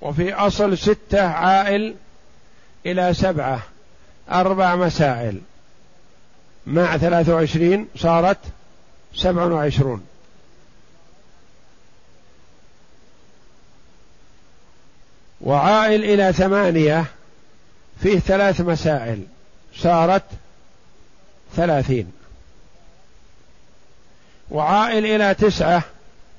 [0.00, 1.94] وفي أصل ستة عائل
[2.86, 3.62] إلى سبعة
[4.30, 5.40] أربع مسائل.
[6.66, 8.38] مع ثلاثة وعشرين صارت
[9.14, 10.06] سبع وعشرون.
[15.40, 17.04] وعائل إلى ثمانية
[18.02, 19.26] فيه ثلاث مسائل
[19.76, 20.24] صارت
[21.56, 22.12] ثلاثين.
[24.50, 25.82] وعائل إلى تسعة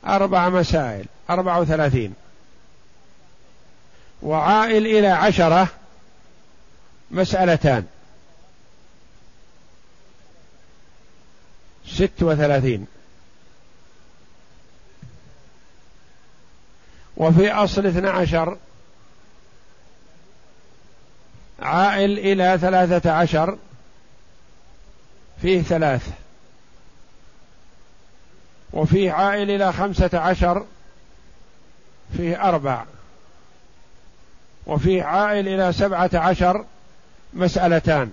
[0.07, 2.20] أربع مسائل أربع وثلاثين.
[4.21, 5.67] وعائل إلى عشرة
[7.11, 7.87] مسألتان.
[11.87, 12.87] ست وثلاثين.
[17.17, 18.57] وفي أصل اثنى عشر
[21.59, 23.57] عائل إلى ثلاثة عشر
[25.41, 26.11] فيه ثلاث.
[28.73, 30.65] وفيه عائل إلى خمسة عشر
[32.17, 32.85] فيه أربع.
[34.65, 36.65] وفيه عائل إلى سبعة عشر
[37.33, 38.11] مسألتان.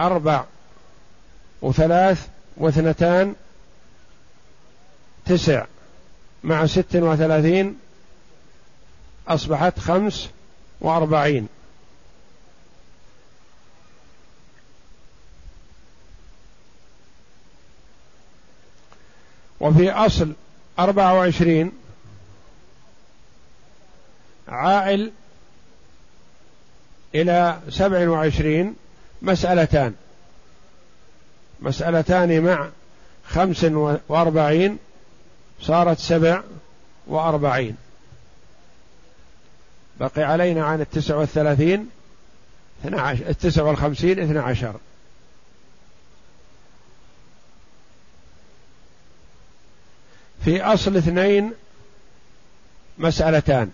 [0.00, 0.44] أربع
[1.62, 3.34] وثلاث واثنتان
[5.24, 5.64] تسع
[6.44, 7.78] مع ست وثلاثين
[9.28, 10.28] أصبحت خمس
[10.80, 11.48] وأربعين.
[19.60, 20.32] وفي أصل
[20.78, 21.72] أربعة وعشرين
[24.52, 25.12] عائل
[27.14, 28.74] إلى سبع وعشرين
[29.22, 29.94] مسألتان.
[31.60, 32.68] مسألتان مع
[33.28, 33.64] خمس
[34.08, 34.78] وأربعين
[35.60, 36.42] صارت سبع
[37.06, 37.76] وأربعين.
[40.00, 41.90] بقي علينا عن التسع والثلاثين
[43.28, 44.74] التسع والخمسين اثنى عشر
[50.44, 51.52] في أصل اثنين
[52.98, 53.70] مسألتان.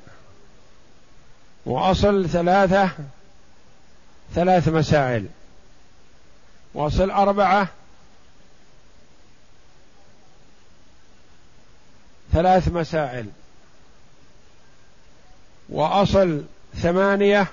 [1.68, 2.90] وأصل ثلاثة
[4.34, 5.26] ثلاث مسائل.
[6.74, 7.68] وأصل أربعة
[12.32, 13.26] ثلاث مسائل.
[15.68, 16.42] وأصل
[16.74, 17.46] ثمانية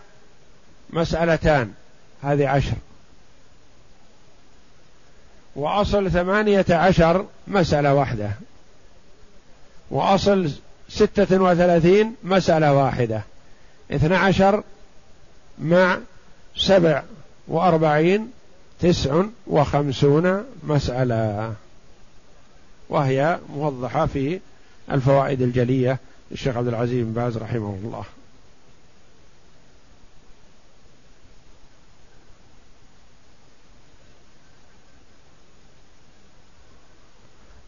[0.90, 1.74] مسألتان
[2.24, 2.76] هذه عشر.
[5.56, 8.32] وأصل ثمانية عشر مسألة واحدة.
[9.92, 10.52] وأصل
[10.90, 13.22] ستة وثلاثين مسألة واحدة.
[13.92, 14.64] اثنى عشر
[15.60, 16.00] مع
[16.58, 17.04] سبع
[17.48, 18.32] وأربعين
[18.80, 21.54] تسع وخمسون مسألة.
[22.90, 24.40] وهي موضحة في
[24.92, 26.00] الفوائد الجلية
[26.32, 28.04] للشيخ عبد العزيز بن باز رحمه الله.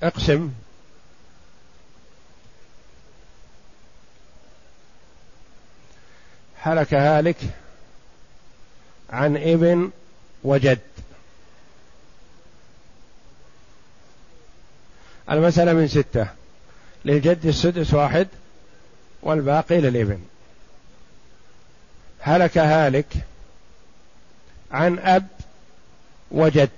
[0.03, 0.51] اقسم
[6.67, 7.37] هلك هالك
[9.09, 9.91] عن ابن
[10.43, 10.79] وجد.
[15.31, 16.27] المسألة من ستة.
[17.05, 18.27] للجد السدس واحد
[19.21, 20.25] والباقي للابن.
[22.19, 23.07] هلك هالك
[24.71, 25.27] عن أب
[26.31, 26.69] وجد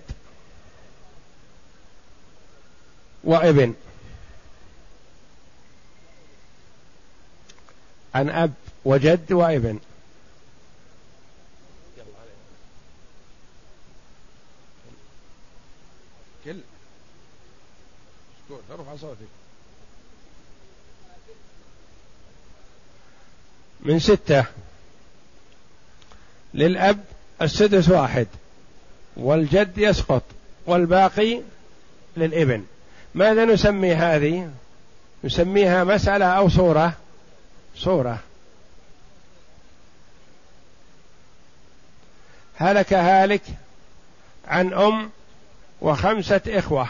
[3.23, 3.73] وابن.
[8.15, 8.53] عن أب
[8.85, 9.79] وجد وابن
[16.45, 16.59] كل.
[18.71, 19.27] ارفع صوتك.
[23.81, 24.45] من ستة.
[26.53, 27.03] للأب
[27.41, 28.27] السدس واحد.
[29.17, 30.23] والجد يسقط.
[30.65, 31.41] والباقي
[32.17, 32.65] للإبن.
[33.15, 34.51] ماذا نسمي هذه؟
[35.23, 36.93] نسميها مسألة أو صورة؟
[37.75, 38.19] صورة.
[42.59, 43.41] هلك هالك
[44.47, 45.09] عن أم
[45.81, 46.89] وخمسة إخوة.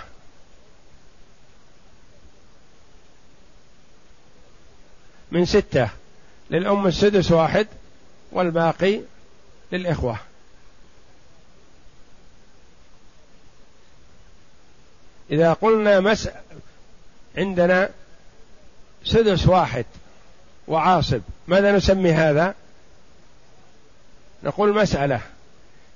[5.32, 5.89] من ستة
[6.49, 7.67] للأم السدس واحد
[8.32, 9.01] والباقي
[9.72, 10.17] للإخوة.
[15.32, 16.30] إذا قلنا مس
[17.38, 17.89] عندنا
[19.03, 19.86] سدس واحد
[20.67, 22.55] وعاصب ماذا نسمي هذا؟
[24.43, 25.22] نقول مسألة.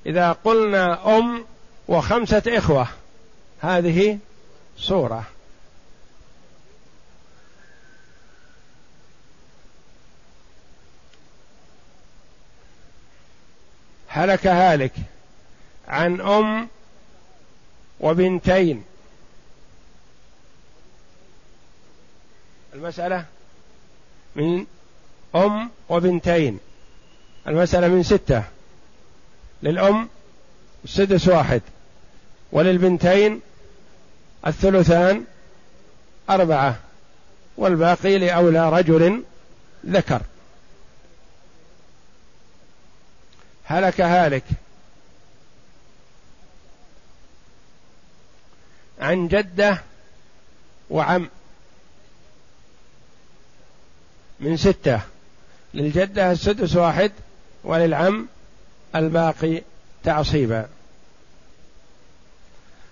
[0.05, 1.45] إذا قلنا أم
[1.87, 2.87] وخمسة إخوة
[3.61, 4.19] هذه
[4.77, 5.23] صورة.
[14.07, 14.93] هلك هالك
[15.87, 16.67] عن أم
[17.99, 18.83] وبنتين.
[22.73, 23.25] المسألة
[24.35, 24.65] من
[25.35, 26.59] أم وبنتين.
[27.47, 28.43] المسألة من ستة.
[29.63, 30.09] للأم
[30.83, 31.61] السدس واحد
[32.51, 33.41] وللبنتين
[34.47, 35.25] الثلثان
[36.29, 36.79] أربعة
[37.57, 39.23] والباقي لأولى رجل
[39.85, 40.21] ذكر.
[43.65, 44.43] هلك هالك.
[48.99, 49.81] عن جدة
[50.89, 51.29] وعم.
[54.39, 55.01] من ستة
[55.73, 57.11] للجدة السدس واحد
[57.63, 58.27] وللعم
[58.95, 59.61] الباقي
[60.03, 60.67] تعصيبا.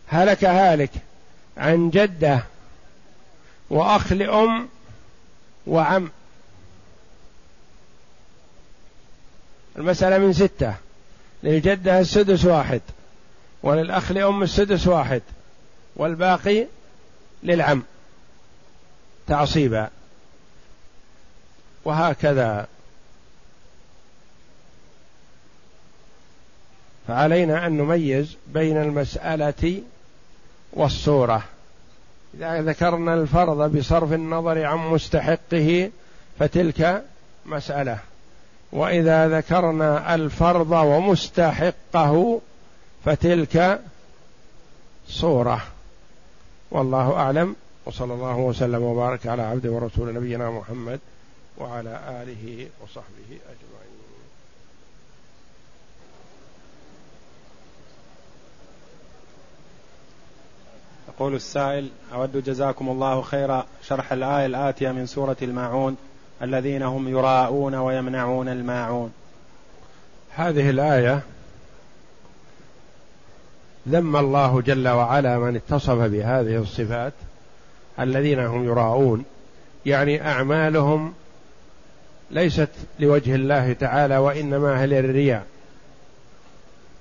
[0.08, 0.92] هلك هالك
[1.58, 2.44] عن جده
[3.70, 4.70] وأخ لأم
[5.68, 6.12] وعم.
[9.78, 10.76] المسألة من ستة.
[11.44, 12.82] للجدة السدس واحد
[13.64, 15.22] وللأخ لأم السدس واحد
[15.96, 16.68] والباقي
[17.44, 17.84] للعم.
[19.28, 19.90] تعصيبا.
[21.86, 22.68] وهكذا.
[27.08, 29.82] فعلينا أن نميز بين المسألة
[30.74, 31.44] والصورة.
[32.34, 35.92] إذا ذكرنا الفرض بصرف النظر عن مستحقه
[36.40, 37.04] فتلك
[37.46, 38.00] مسألة.
[38.72, 42.42] وإذا ذكرنا الفرض ومستحقه
[43.06, 43.82] فتلك
[45.08, 45.62] صورة.
[46.72, 47.56] والله أعلم.
[47.86, 51.00] وصلى الله وسلم وبارك على عبده ورسول نبينا محمد
[51.58, 54.01] وعلى آله وصحبه أجمعين.
[61.22, 65.98] يقول السائل أود جزاكم الله خيرا شرح الآية الآتية من سورة الماعون.
[66.42, 69.12] الذين هم يراءون ويمنعون الماعون.
[70.36, 71.22] هذه الآية
[73.90, 77.14] ذم الله جل وعلا من اتصف بهذه الصفات
[78.00, 79.26] الذين هم يراءون.
[79.86, 81.14] يعني أعمالهم
[82.32, 82.70] ليست
[83.00, 85.46] لوجه الله تعالى وإنما هي للرياء.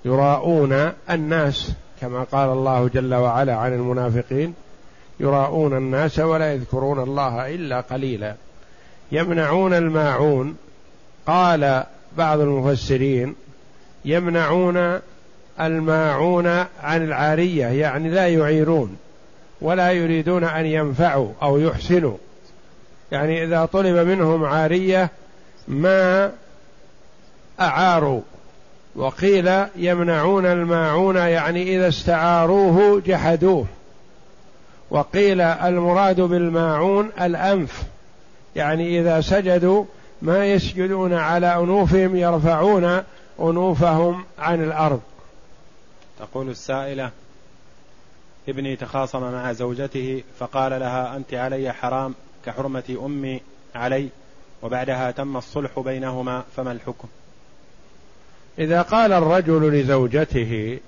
[0.05, 4.55] يراءون الناس كما قال الله جل وعلا عن المنافقين
[5.21, 8.35] يراءون الناس ولا يذكرون الله إلا قليلا.
[9.13, 10.57] يمنعون الماعون
[11.27, 11.85] قال
[12.17, 13.35] بعض المفسرين
[14.05, 15.01] يمنعون
[15.61, 16.47] الماعون
[16.83, 18.97] عن العارية يعني لا يعيرون
[19.61, 22.17] ولا يريدون أن ينفعوا أو يحسنوا.
[23.13, 25.11] يعني إذا طلب منهم عارية
[25.69, 26.33] ما
[27.61, 28.21] أعاروا.
[28.97, 33.67] وقيل يمنعون الماعون يعني إذا استعاروه جحدوه.
[34.91, 37.83] وقيل المراد بالماعون الأنف
[38.57, 39.85] يعني إذا سجدوا
[40.23, 43.03] ما يسجدون على أنوفهم يرفعون
[43.41, 45.01] أنوفهم عن الأرض.
[46.19, 47.11] تقول السائلة
[48.49, 52.15] ابني تخاصم مع زوجته فقال لها أنت علي حرام
[52.47, 53.41] كحرمة أمي
[53.75, 54.09] علي
[54.63, 57.09] وبعدها تم الصلح بينهما فما الحكم؟
[58.59, 60.79] إذا قال الرجل لزوجته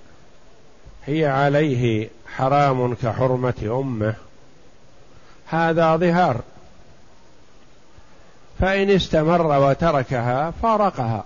[1.06, 4.14] هي عليه حرام كحرمة أمه
[5.46, 6.40] هذا ظهار.
[8.60, 11.24] فإن استمر وتركها فارقها.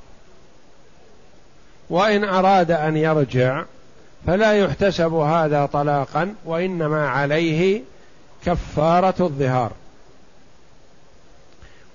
[1.91, 3.65] وإن أراد أن يرجع
[4.27, 7.81] فلا يحتسب هذا طلاقا وإنما عليه
[8.45, 9.73] كفارة الظهار.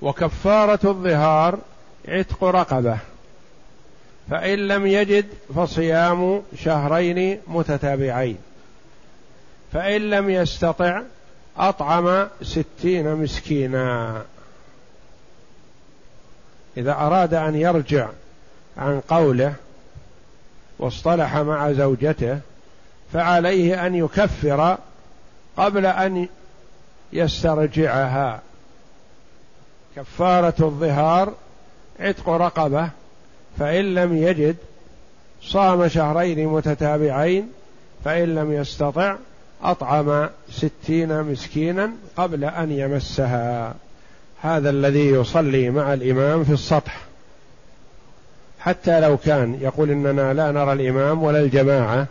[0.01, 1.59] وكفارة الظهار
[2.07, 2.97] عتق رقبة.
[4.31, 5.25] فإن لم يجد
[5.55, 8.37] فصيام شهرين متتابعين.
[9.73, 11.01] فإن لم يستطع
[11.57, 14.21] أطعم ستين مسكينا.
[16.77, 18.09] إذا أراد أن يرجع
[18.77, 19.53] عن قوله
[20.79, 22.39] واصطلح مع زوجته
[23.13, 24.77] فعليه أن يكفر
[25.57, 26.27] قبل أن
[27.13, 28.41] يسترجعها.
[29.95, 31.33] كفارة الظهار
[31.99, 33.00] عتق رقبة.
[33.59, 34.55] فإن لم يجد
[35.41, 37.51] صام شهرين متتابعين
[38.05, 39.15] فإن لم يستطع
[39.63, 43.73] أطعم ستين مسكينا قبل أن يمسها.
[44.41, 47.01] هذا الذي يصلي مع الإمام في السطح.
[48.59, 52.07] حتى لو كان يقول إننا لا نرى الإمام ولا الجماعة.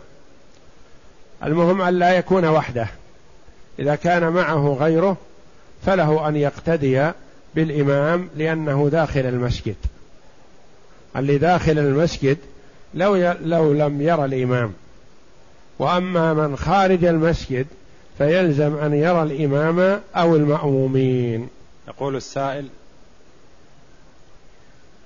[1.43, 2.87] المهم أن لا يكون وحده.
[3.79, 5.17] إذا كان معه غيره
[5.85, 7.11] فله أن يقتدي
[7.55, 9.75] بالإمام لأنه داخل المسجد.
[11.15, 12.37] اللي داخل المسجد
[12.93, 13.33] لو ي...
[13.41, 14.73] لو لم يرى الإمام.
[15.79, 17.67] وأما من خارج المسجد
[18.17, 21.49] فيلزم أن يرى الإمام أو المأمومين.
[21.87, 22.67] يقول السائل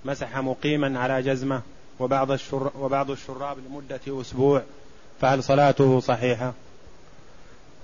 [0.06, 1.62] مسح مقيما على جزمة
[2.00, 4.62] وبعض الشر وبعض الشراب لمدة أسبوع
[5.22, 6.54] فهل صلاته صحيحة؟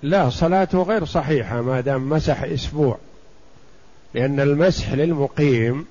[0.03, 2.97] لا صلاته غير صحيحة ما دام مسح أسبوع.
[4.13, 5.85] لأن المسح للمقيم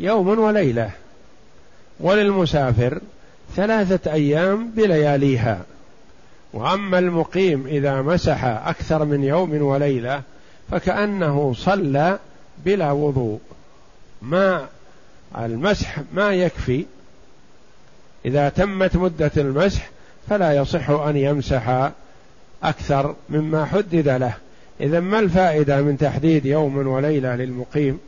[0.00, 0.90] يوم وليلة.
[2.00, 3.00] وللمسافر
[3.56, 5.62] ثلاثة أيام بلياليها.
[6.52, 10.22] وأما المقيم إذا مسح أكثر من يوم وليلة
[10.70, 12.18] فكأنه صلى
[12.64, 13.40] بلا وضوء.
[14.22, 14.66] ما
[15.38, 16.84] المسح ما يكفي.
[18.24, 19.90] إذا تمت مدة المسح
[20.28, 21.90] فلا يصح أن يمسح
[22.62, 24.34] أكثر مما حدد له.
[24.80, 27.98] إذا ما الفائدة من تحديد يوم وليلة للمقيم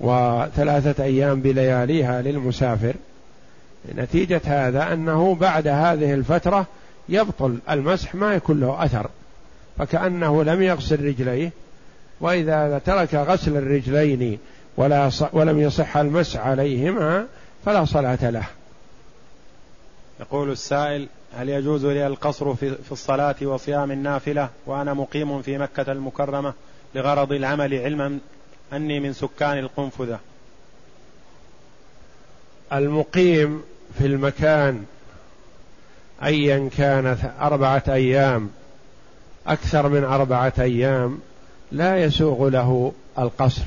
[0.00, 2.94] وثلاثة أيام بلياليها للمسافر؟
[3.94, 6.66] نتيجة هذا أنه بعد هذه الفترة
[7.08, 9.10] يبطل المسح ما يكون له أثر
[9.78, 11.52] فكأنه لم يغسل رجليه
[12.20, 14.38] وإذا ترك غسل الرجلين
[14.76, 17.26] ولا ولم يصح المسح عليهما
[17.64, 18.46] فلا صلاة له.
[20.20, 25.92] يقول السائل هل يجوز لي القصر في, في الصلاة وصيام النافلة وأنا مقيم في مكة
[25.92, 26.54] المكرمة
[26.94, 28.18] لغرض العمل علما
[28.72, 30.18] أني من سكان القنفذة؟
[32.72, 33.62] المقيم
[33.98, 34.84] في المكان
[36.22, 38.50] أيا كانت أربعة أيام
[39.46, 41.18] أكثر من أربعة أيام
[41.72, 43.62] لا يسوغ له القصر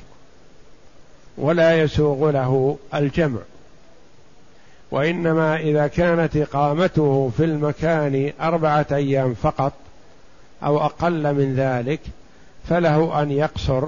[1.38, 3.40] ولا يسوغ له الجمع.
[4.92, 9.74] وإنما إذا كانت إقامته في المكان أربعة أيام فقط
[10.64, 12.00] أو أقل من ذلك
[12.70, 13.88] فله أن يقصر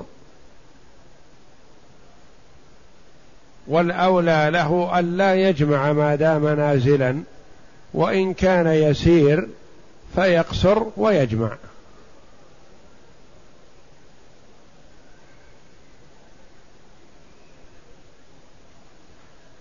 [3.67, 7.19] والأولى له أن لا يجمع ما دام نازلا
[7.93, 9.47] وإن كان يسير
[10.15, 11.51] فيقصر ويجمع.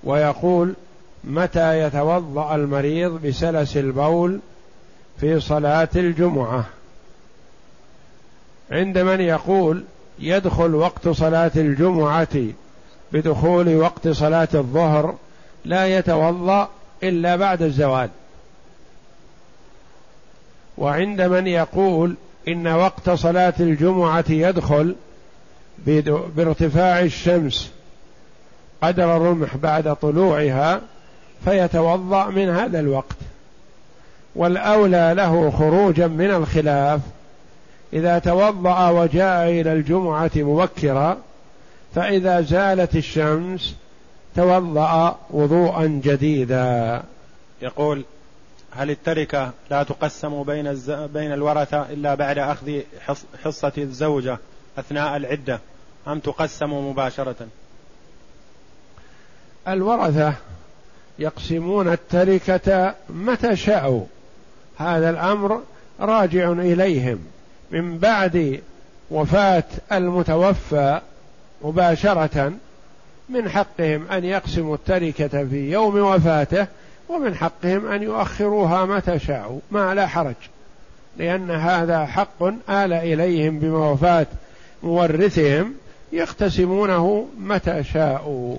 [0.04, 0.74] ويقول
[1.24, 4.40] متى يتوضأ المريض بسلس البول
[5.20, 6.64] في صلاة الجمعة؟
[8.70, 9.84] عند من يقول
[10.18, 12.28] يدخل وقت صلاة الجمعة
[13.12, 15.14] بدخول وقت صلاة الظهر
[15.64, 16.68] لا يتوضأ
[17.02, 18.10] إلا بعد الزوال.
[20.78, 22.14] وعند من يقول
[22.48, 24.94] إن وقت صلاة الجمعة يدخل
[26.36, 27.70] بارتفاع الشمس
[28.82, 30.80] قدر الرمح بعد طلوعها
[31.44, 33.16] فيتوضأ من هذا الوقت.
[34.36, 37.00] والأولى له خروجا من الخلاف.
[37.92, 41.18] إذا توضأ وجاء إلى الجمعة مبكرا
[41.96, 43.74] فإذا زالت الشمس
[44.34, 47.02] توضأ وضوءا جديدا.
[47.62, 48.04] يقول
[48.70, 50.90] هل التركة لا تقسم بين الز...
[50.90, 52.80] بين الورثة إلا بعد أخذ
[53.44, 54.38] حصة الزوجة
[54.78, 55.60] أثناء العدة
[56.08, 57.46] أم تقسم مباشرة؟
[59.68, 60.34] الورثة
[61.18, 64.04] يقسمون التركة متى شاءوا.
[64.78, 65.62] هذا الأمر
[66.00, 67.18] راجع إليهم
[67.70, 68.60] من بعد
[69.10, 71.00] وفاة المتوفى
[71.62, 72.52] مباشرة
[73.28, 76.66] من حقهم أن يقسموا التركة في يوم وفاته
[77.08, 80.34] ومن حقهم أن يؤخروها متى شاءوا ما لا حرج.
[81.16, 84.26] لأن هذا حق آل إليهم بوفاة
[84.82, 85.74] مورثهم
[86.12, 88.56] يقتسمونه متى شاءوا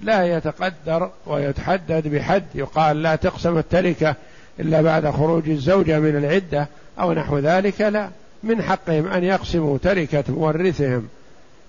[0.00, 4.14] لا يتقدر ويتحدد بحد يقال لا تقسم التركة
[4.60, 6.68] إلا بعد خروج الزوجة من العدة
[7.00, 8.08] أو نحو ذلك لا.
[8.42, 11.08] من حقهم أن يقسموا تركة مورثهم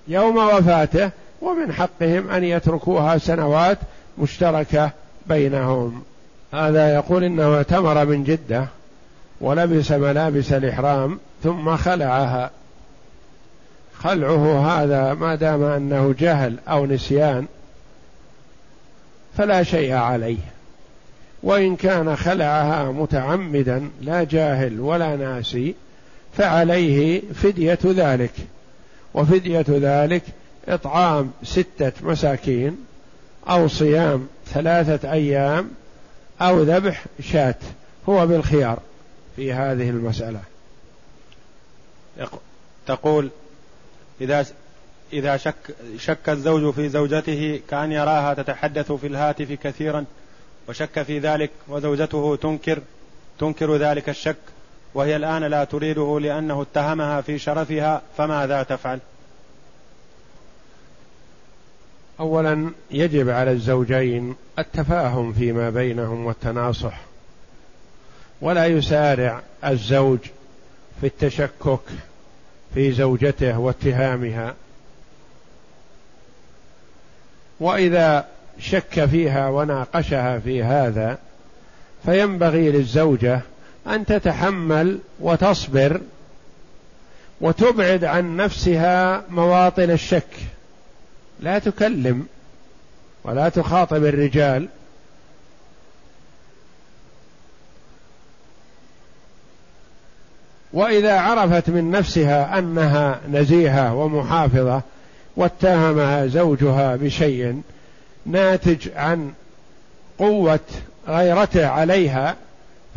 [0.08, 1.10] يوم وفاته
[1.42, 3.78] ومن حقهم أن يتركوها سنوات
[4.18, 4.92] مشتركة
[5.28, 6.04] بينهم.
[6.54, 8.66] هذا يقول إنه اعتمر من جدة
[9.42, 12.52] ولبس ملابس الإحرام ثم خلعها.
[14.00, 17.46] خلعه هذا ما دام أنه جهل أو نسيان
[19.38, 20.38] فلا شيء عليه.
[21.44, 25.76] وإن كان خلعها متعمدا لا جاهل ولا ناسي
[26.38, 28.32] فعليه فدية ذلك.
[29.18, 30.24] وفدية ذلك
[30.68, 32.78] إطعام ستة مساكين
[33.50, 35.72] أو صيام ثلاثة أيام
[36.42, 37.56] أو ذبح شاة
[38.10, 38.80] هو بالخيار
[39.36, 40.42] في هذه المسألة.
[42.88, 43.30] تقول
[44.22, 44.46] إذا
[45.14, 45.56] إذا شك
[45.98, 50.06] شك الزوج في زوجته كأن يراها تتحدث في الهاتف كثيرا
[50.70, 52.82] وشك في ذلك وزوجته تنكر
[53.40, 54.38] تنكر ذلك الشك
[54.98, 59.00] وهي الآن لا تريده لأنه اتهمها في شرفها فماذا تفعل؟
[62.20, 67.00] اولا يجب على الزوجين التفاهم فيما بينهم والتناصح
[68.42, 70.20] ولا يسارع الزوج
[71.02, 71.80] في التشكك
[72.74, 74.56] في زوجته واتهامها
[77.60, 78.28] وإذا
[78.60, 81.18] شك فيها وناقشها في هذا
[82.06, 83.42] فينبغي للزوجة
[83.88, 86.02] أن تتحمل وتصبر
[87.42, 90.28] وتبعد عن نفسها مواطن الشك.
[91.40, 92.28] لا تكلم
[93.24, 94.68] ولا تخاطب الرجال.
[100.74, 104.82] وإذا عرفت من نفسها أنها نزيهة ومحافظة
[105.36, 107.62] واتهمها زوجها بشيء
[108.26, 109.34] ناتج عن
[110.18, 110.60] قوة
[111.08, 112.36] غيرته عليها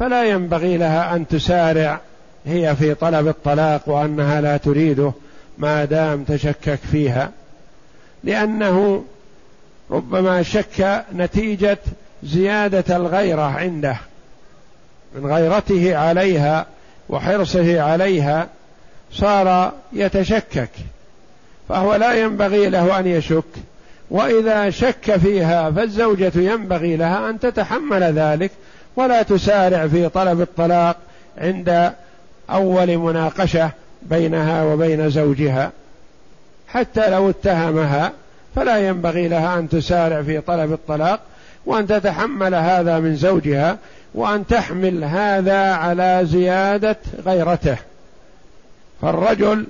[0.01, 2.01] فلا ينبغي لها أن تسارع.
[2.47, 5.13] هي في طلب الطلاق وأنها لا تريده
[5.59, 7.31] ما دام تشكك فيها.
[8.25, 9.05] لأنه
[9.91, 11.79] ربما شك نتيجة
[12.23, 13.97] زيادة الغيرة عنده.
[15.15, 16.67] من غيرته عليها
[17.09, 18.49] وحرصه عليها
[19.13, 20.71] صار يتشكك.
[21.69, 23.45] فهو لا ينبغي له أن يشك.
[24.11, 28.51] وإذا شك فيها فالزوجة ينبغي لها أن تتحمل ذلك
[28.97, 30.97] ولا تسارع في طلب الطلاق
[31.39, 31.93] عند
[32.51, 33.71] أول مناقشة
[34.03, 35.73] بينها وبين زوجها.
[36.69, 38.13] حتى لو اتهمها
[38.57, 41.21] فلا ينبغي لها أن تسارع في طلب الطلاق
[41.67, 43.79] وأن تتحمل هذا من زوجها
[44.15, 47.77] وأن تحمل هذا على زيادة غيرته.
[49.03, 49.67] فالرجل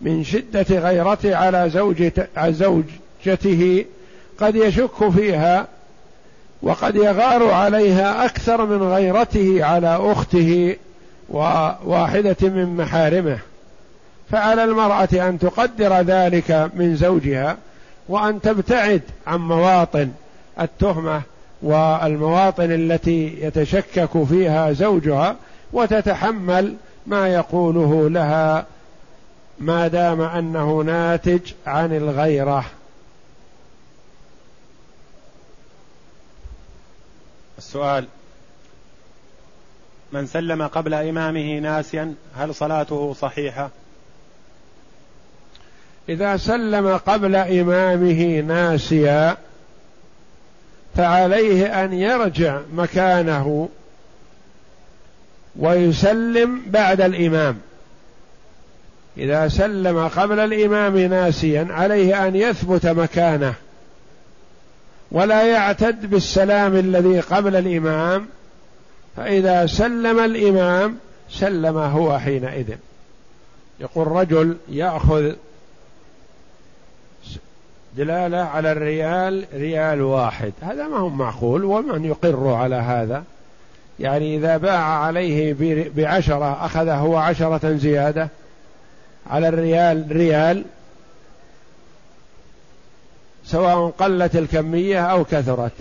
[0.00, 1.70] من شدة غيرته على
[2.52, 3.84] زوجته
[4.38, 5.66] قد يشك فيها
[6.62, 10.76] وقد يغار عليها أكثر من غيرته على أخته
[11.30, 13.38] وواحدة من محارمه.
[14.30, 17.56] فعلى المرأة أن تقدر ذلك من زوجها
[18.08, 20.10] وأن تبتعد عن مواطن
[20.60, 21.22] التهمة
[21.62, 25.36] والمواطن التي يتشكك فيها زوجها
[25.72, 26.74] وتتحمل
[27.06, 28.66] ما يقوله لها
[29.58, 32.64] ما دام أنه ناتج عن الغيرة.
[37.58, 38.04] السؤال
[40.12, 43.70] من سلم قبل إمامه ناسيا هل صلاته صحيحة؟
[46.08, 49.36] إذا سلم قبل إمامه ناسيا
[50.96, 53.68] فعليه أن يرجع مكانه
[55.56, 57.58] ويسلم بعد الإمام.
[59.18, 63.54] إذا سلم قبل الإمام ناسيا عليه أن يثبت مكانه.
[65.10, 68.26] ولا يعتد بالسلام الذي قبل الإمام
[69.16, 70.96] فإذا سلم الإمام
[71.30, 72.74] سلم هو حينئذ.
[73.80, 75.32] يقول رجل يأخذ
[77.96, 80.52] دلالة على الريال ريال واحد.
[80.60, 83.24] هذا ما هو معقول ومن يقر على هذا؟
[84.00, 85.56] يعني إذا باع عليه
[85.96, 88.28] بعشرة أخذ هو عشرة زيادة
[89.30, 90.64] على الريال ريال
[93.46, 95.72] سواء قلت الكمية أو كثرت.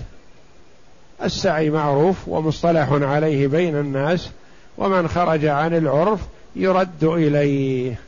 [1.23, 4.29] السعي معروف ومصطلح عليه بين الناس
[4.77, 6.19] ومن خرج عن العرف
[6.55, 7.99] يرد إليه.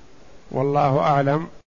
[0.51, 1.47] والله أعلم.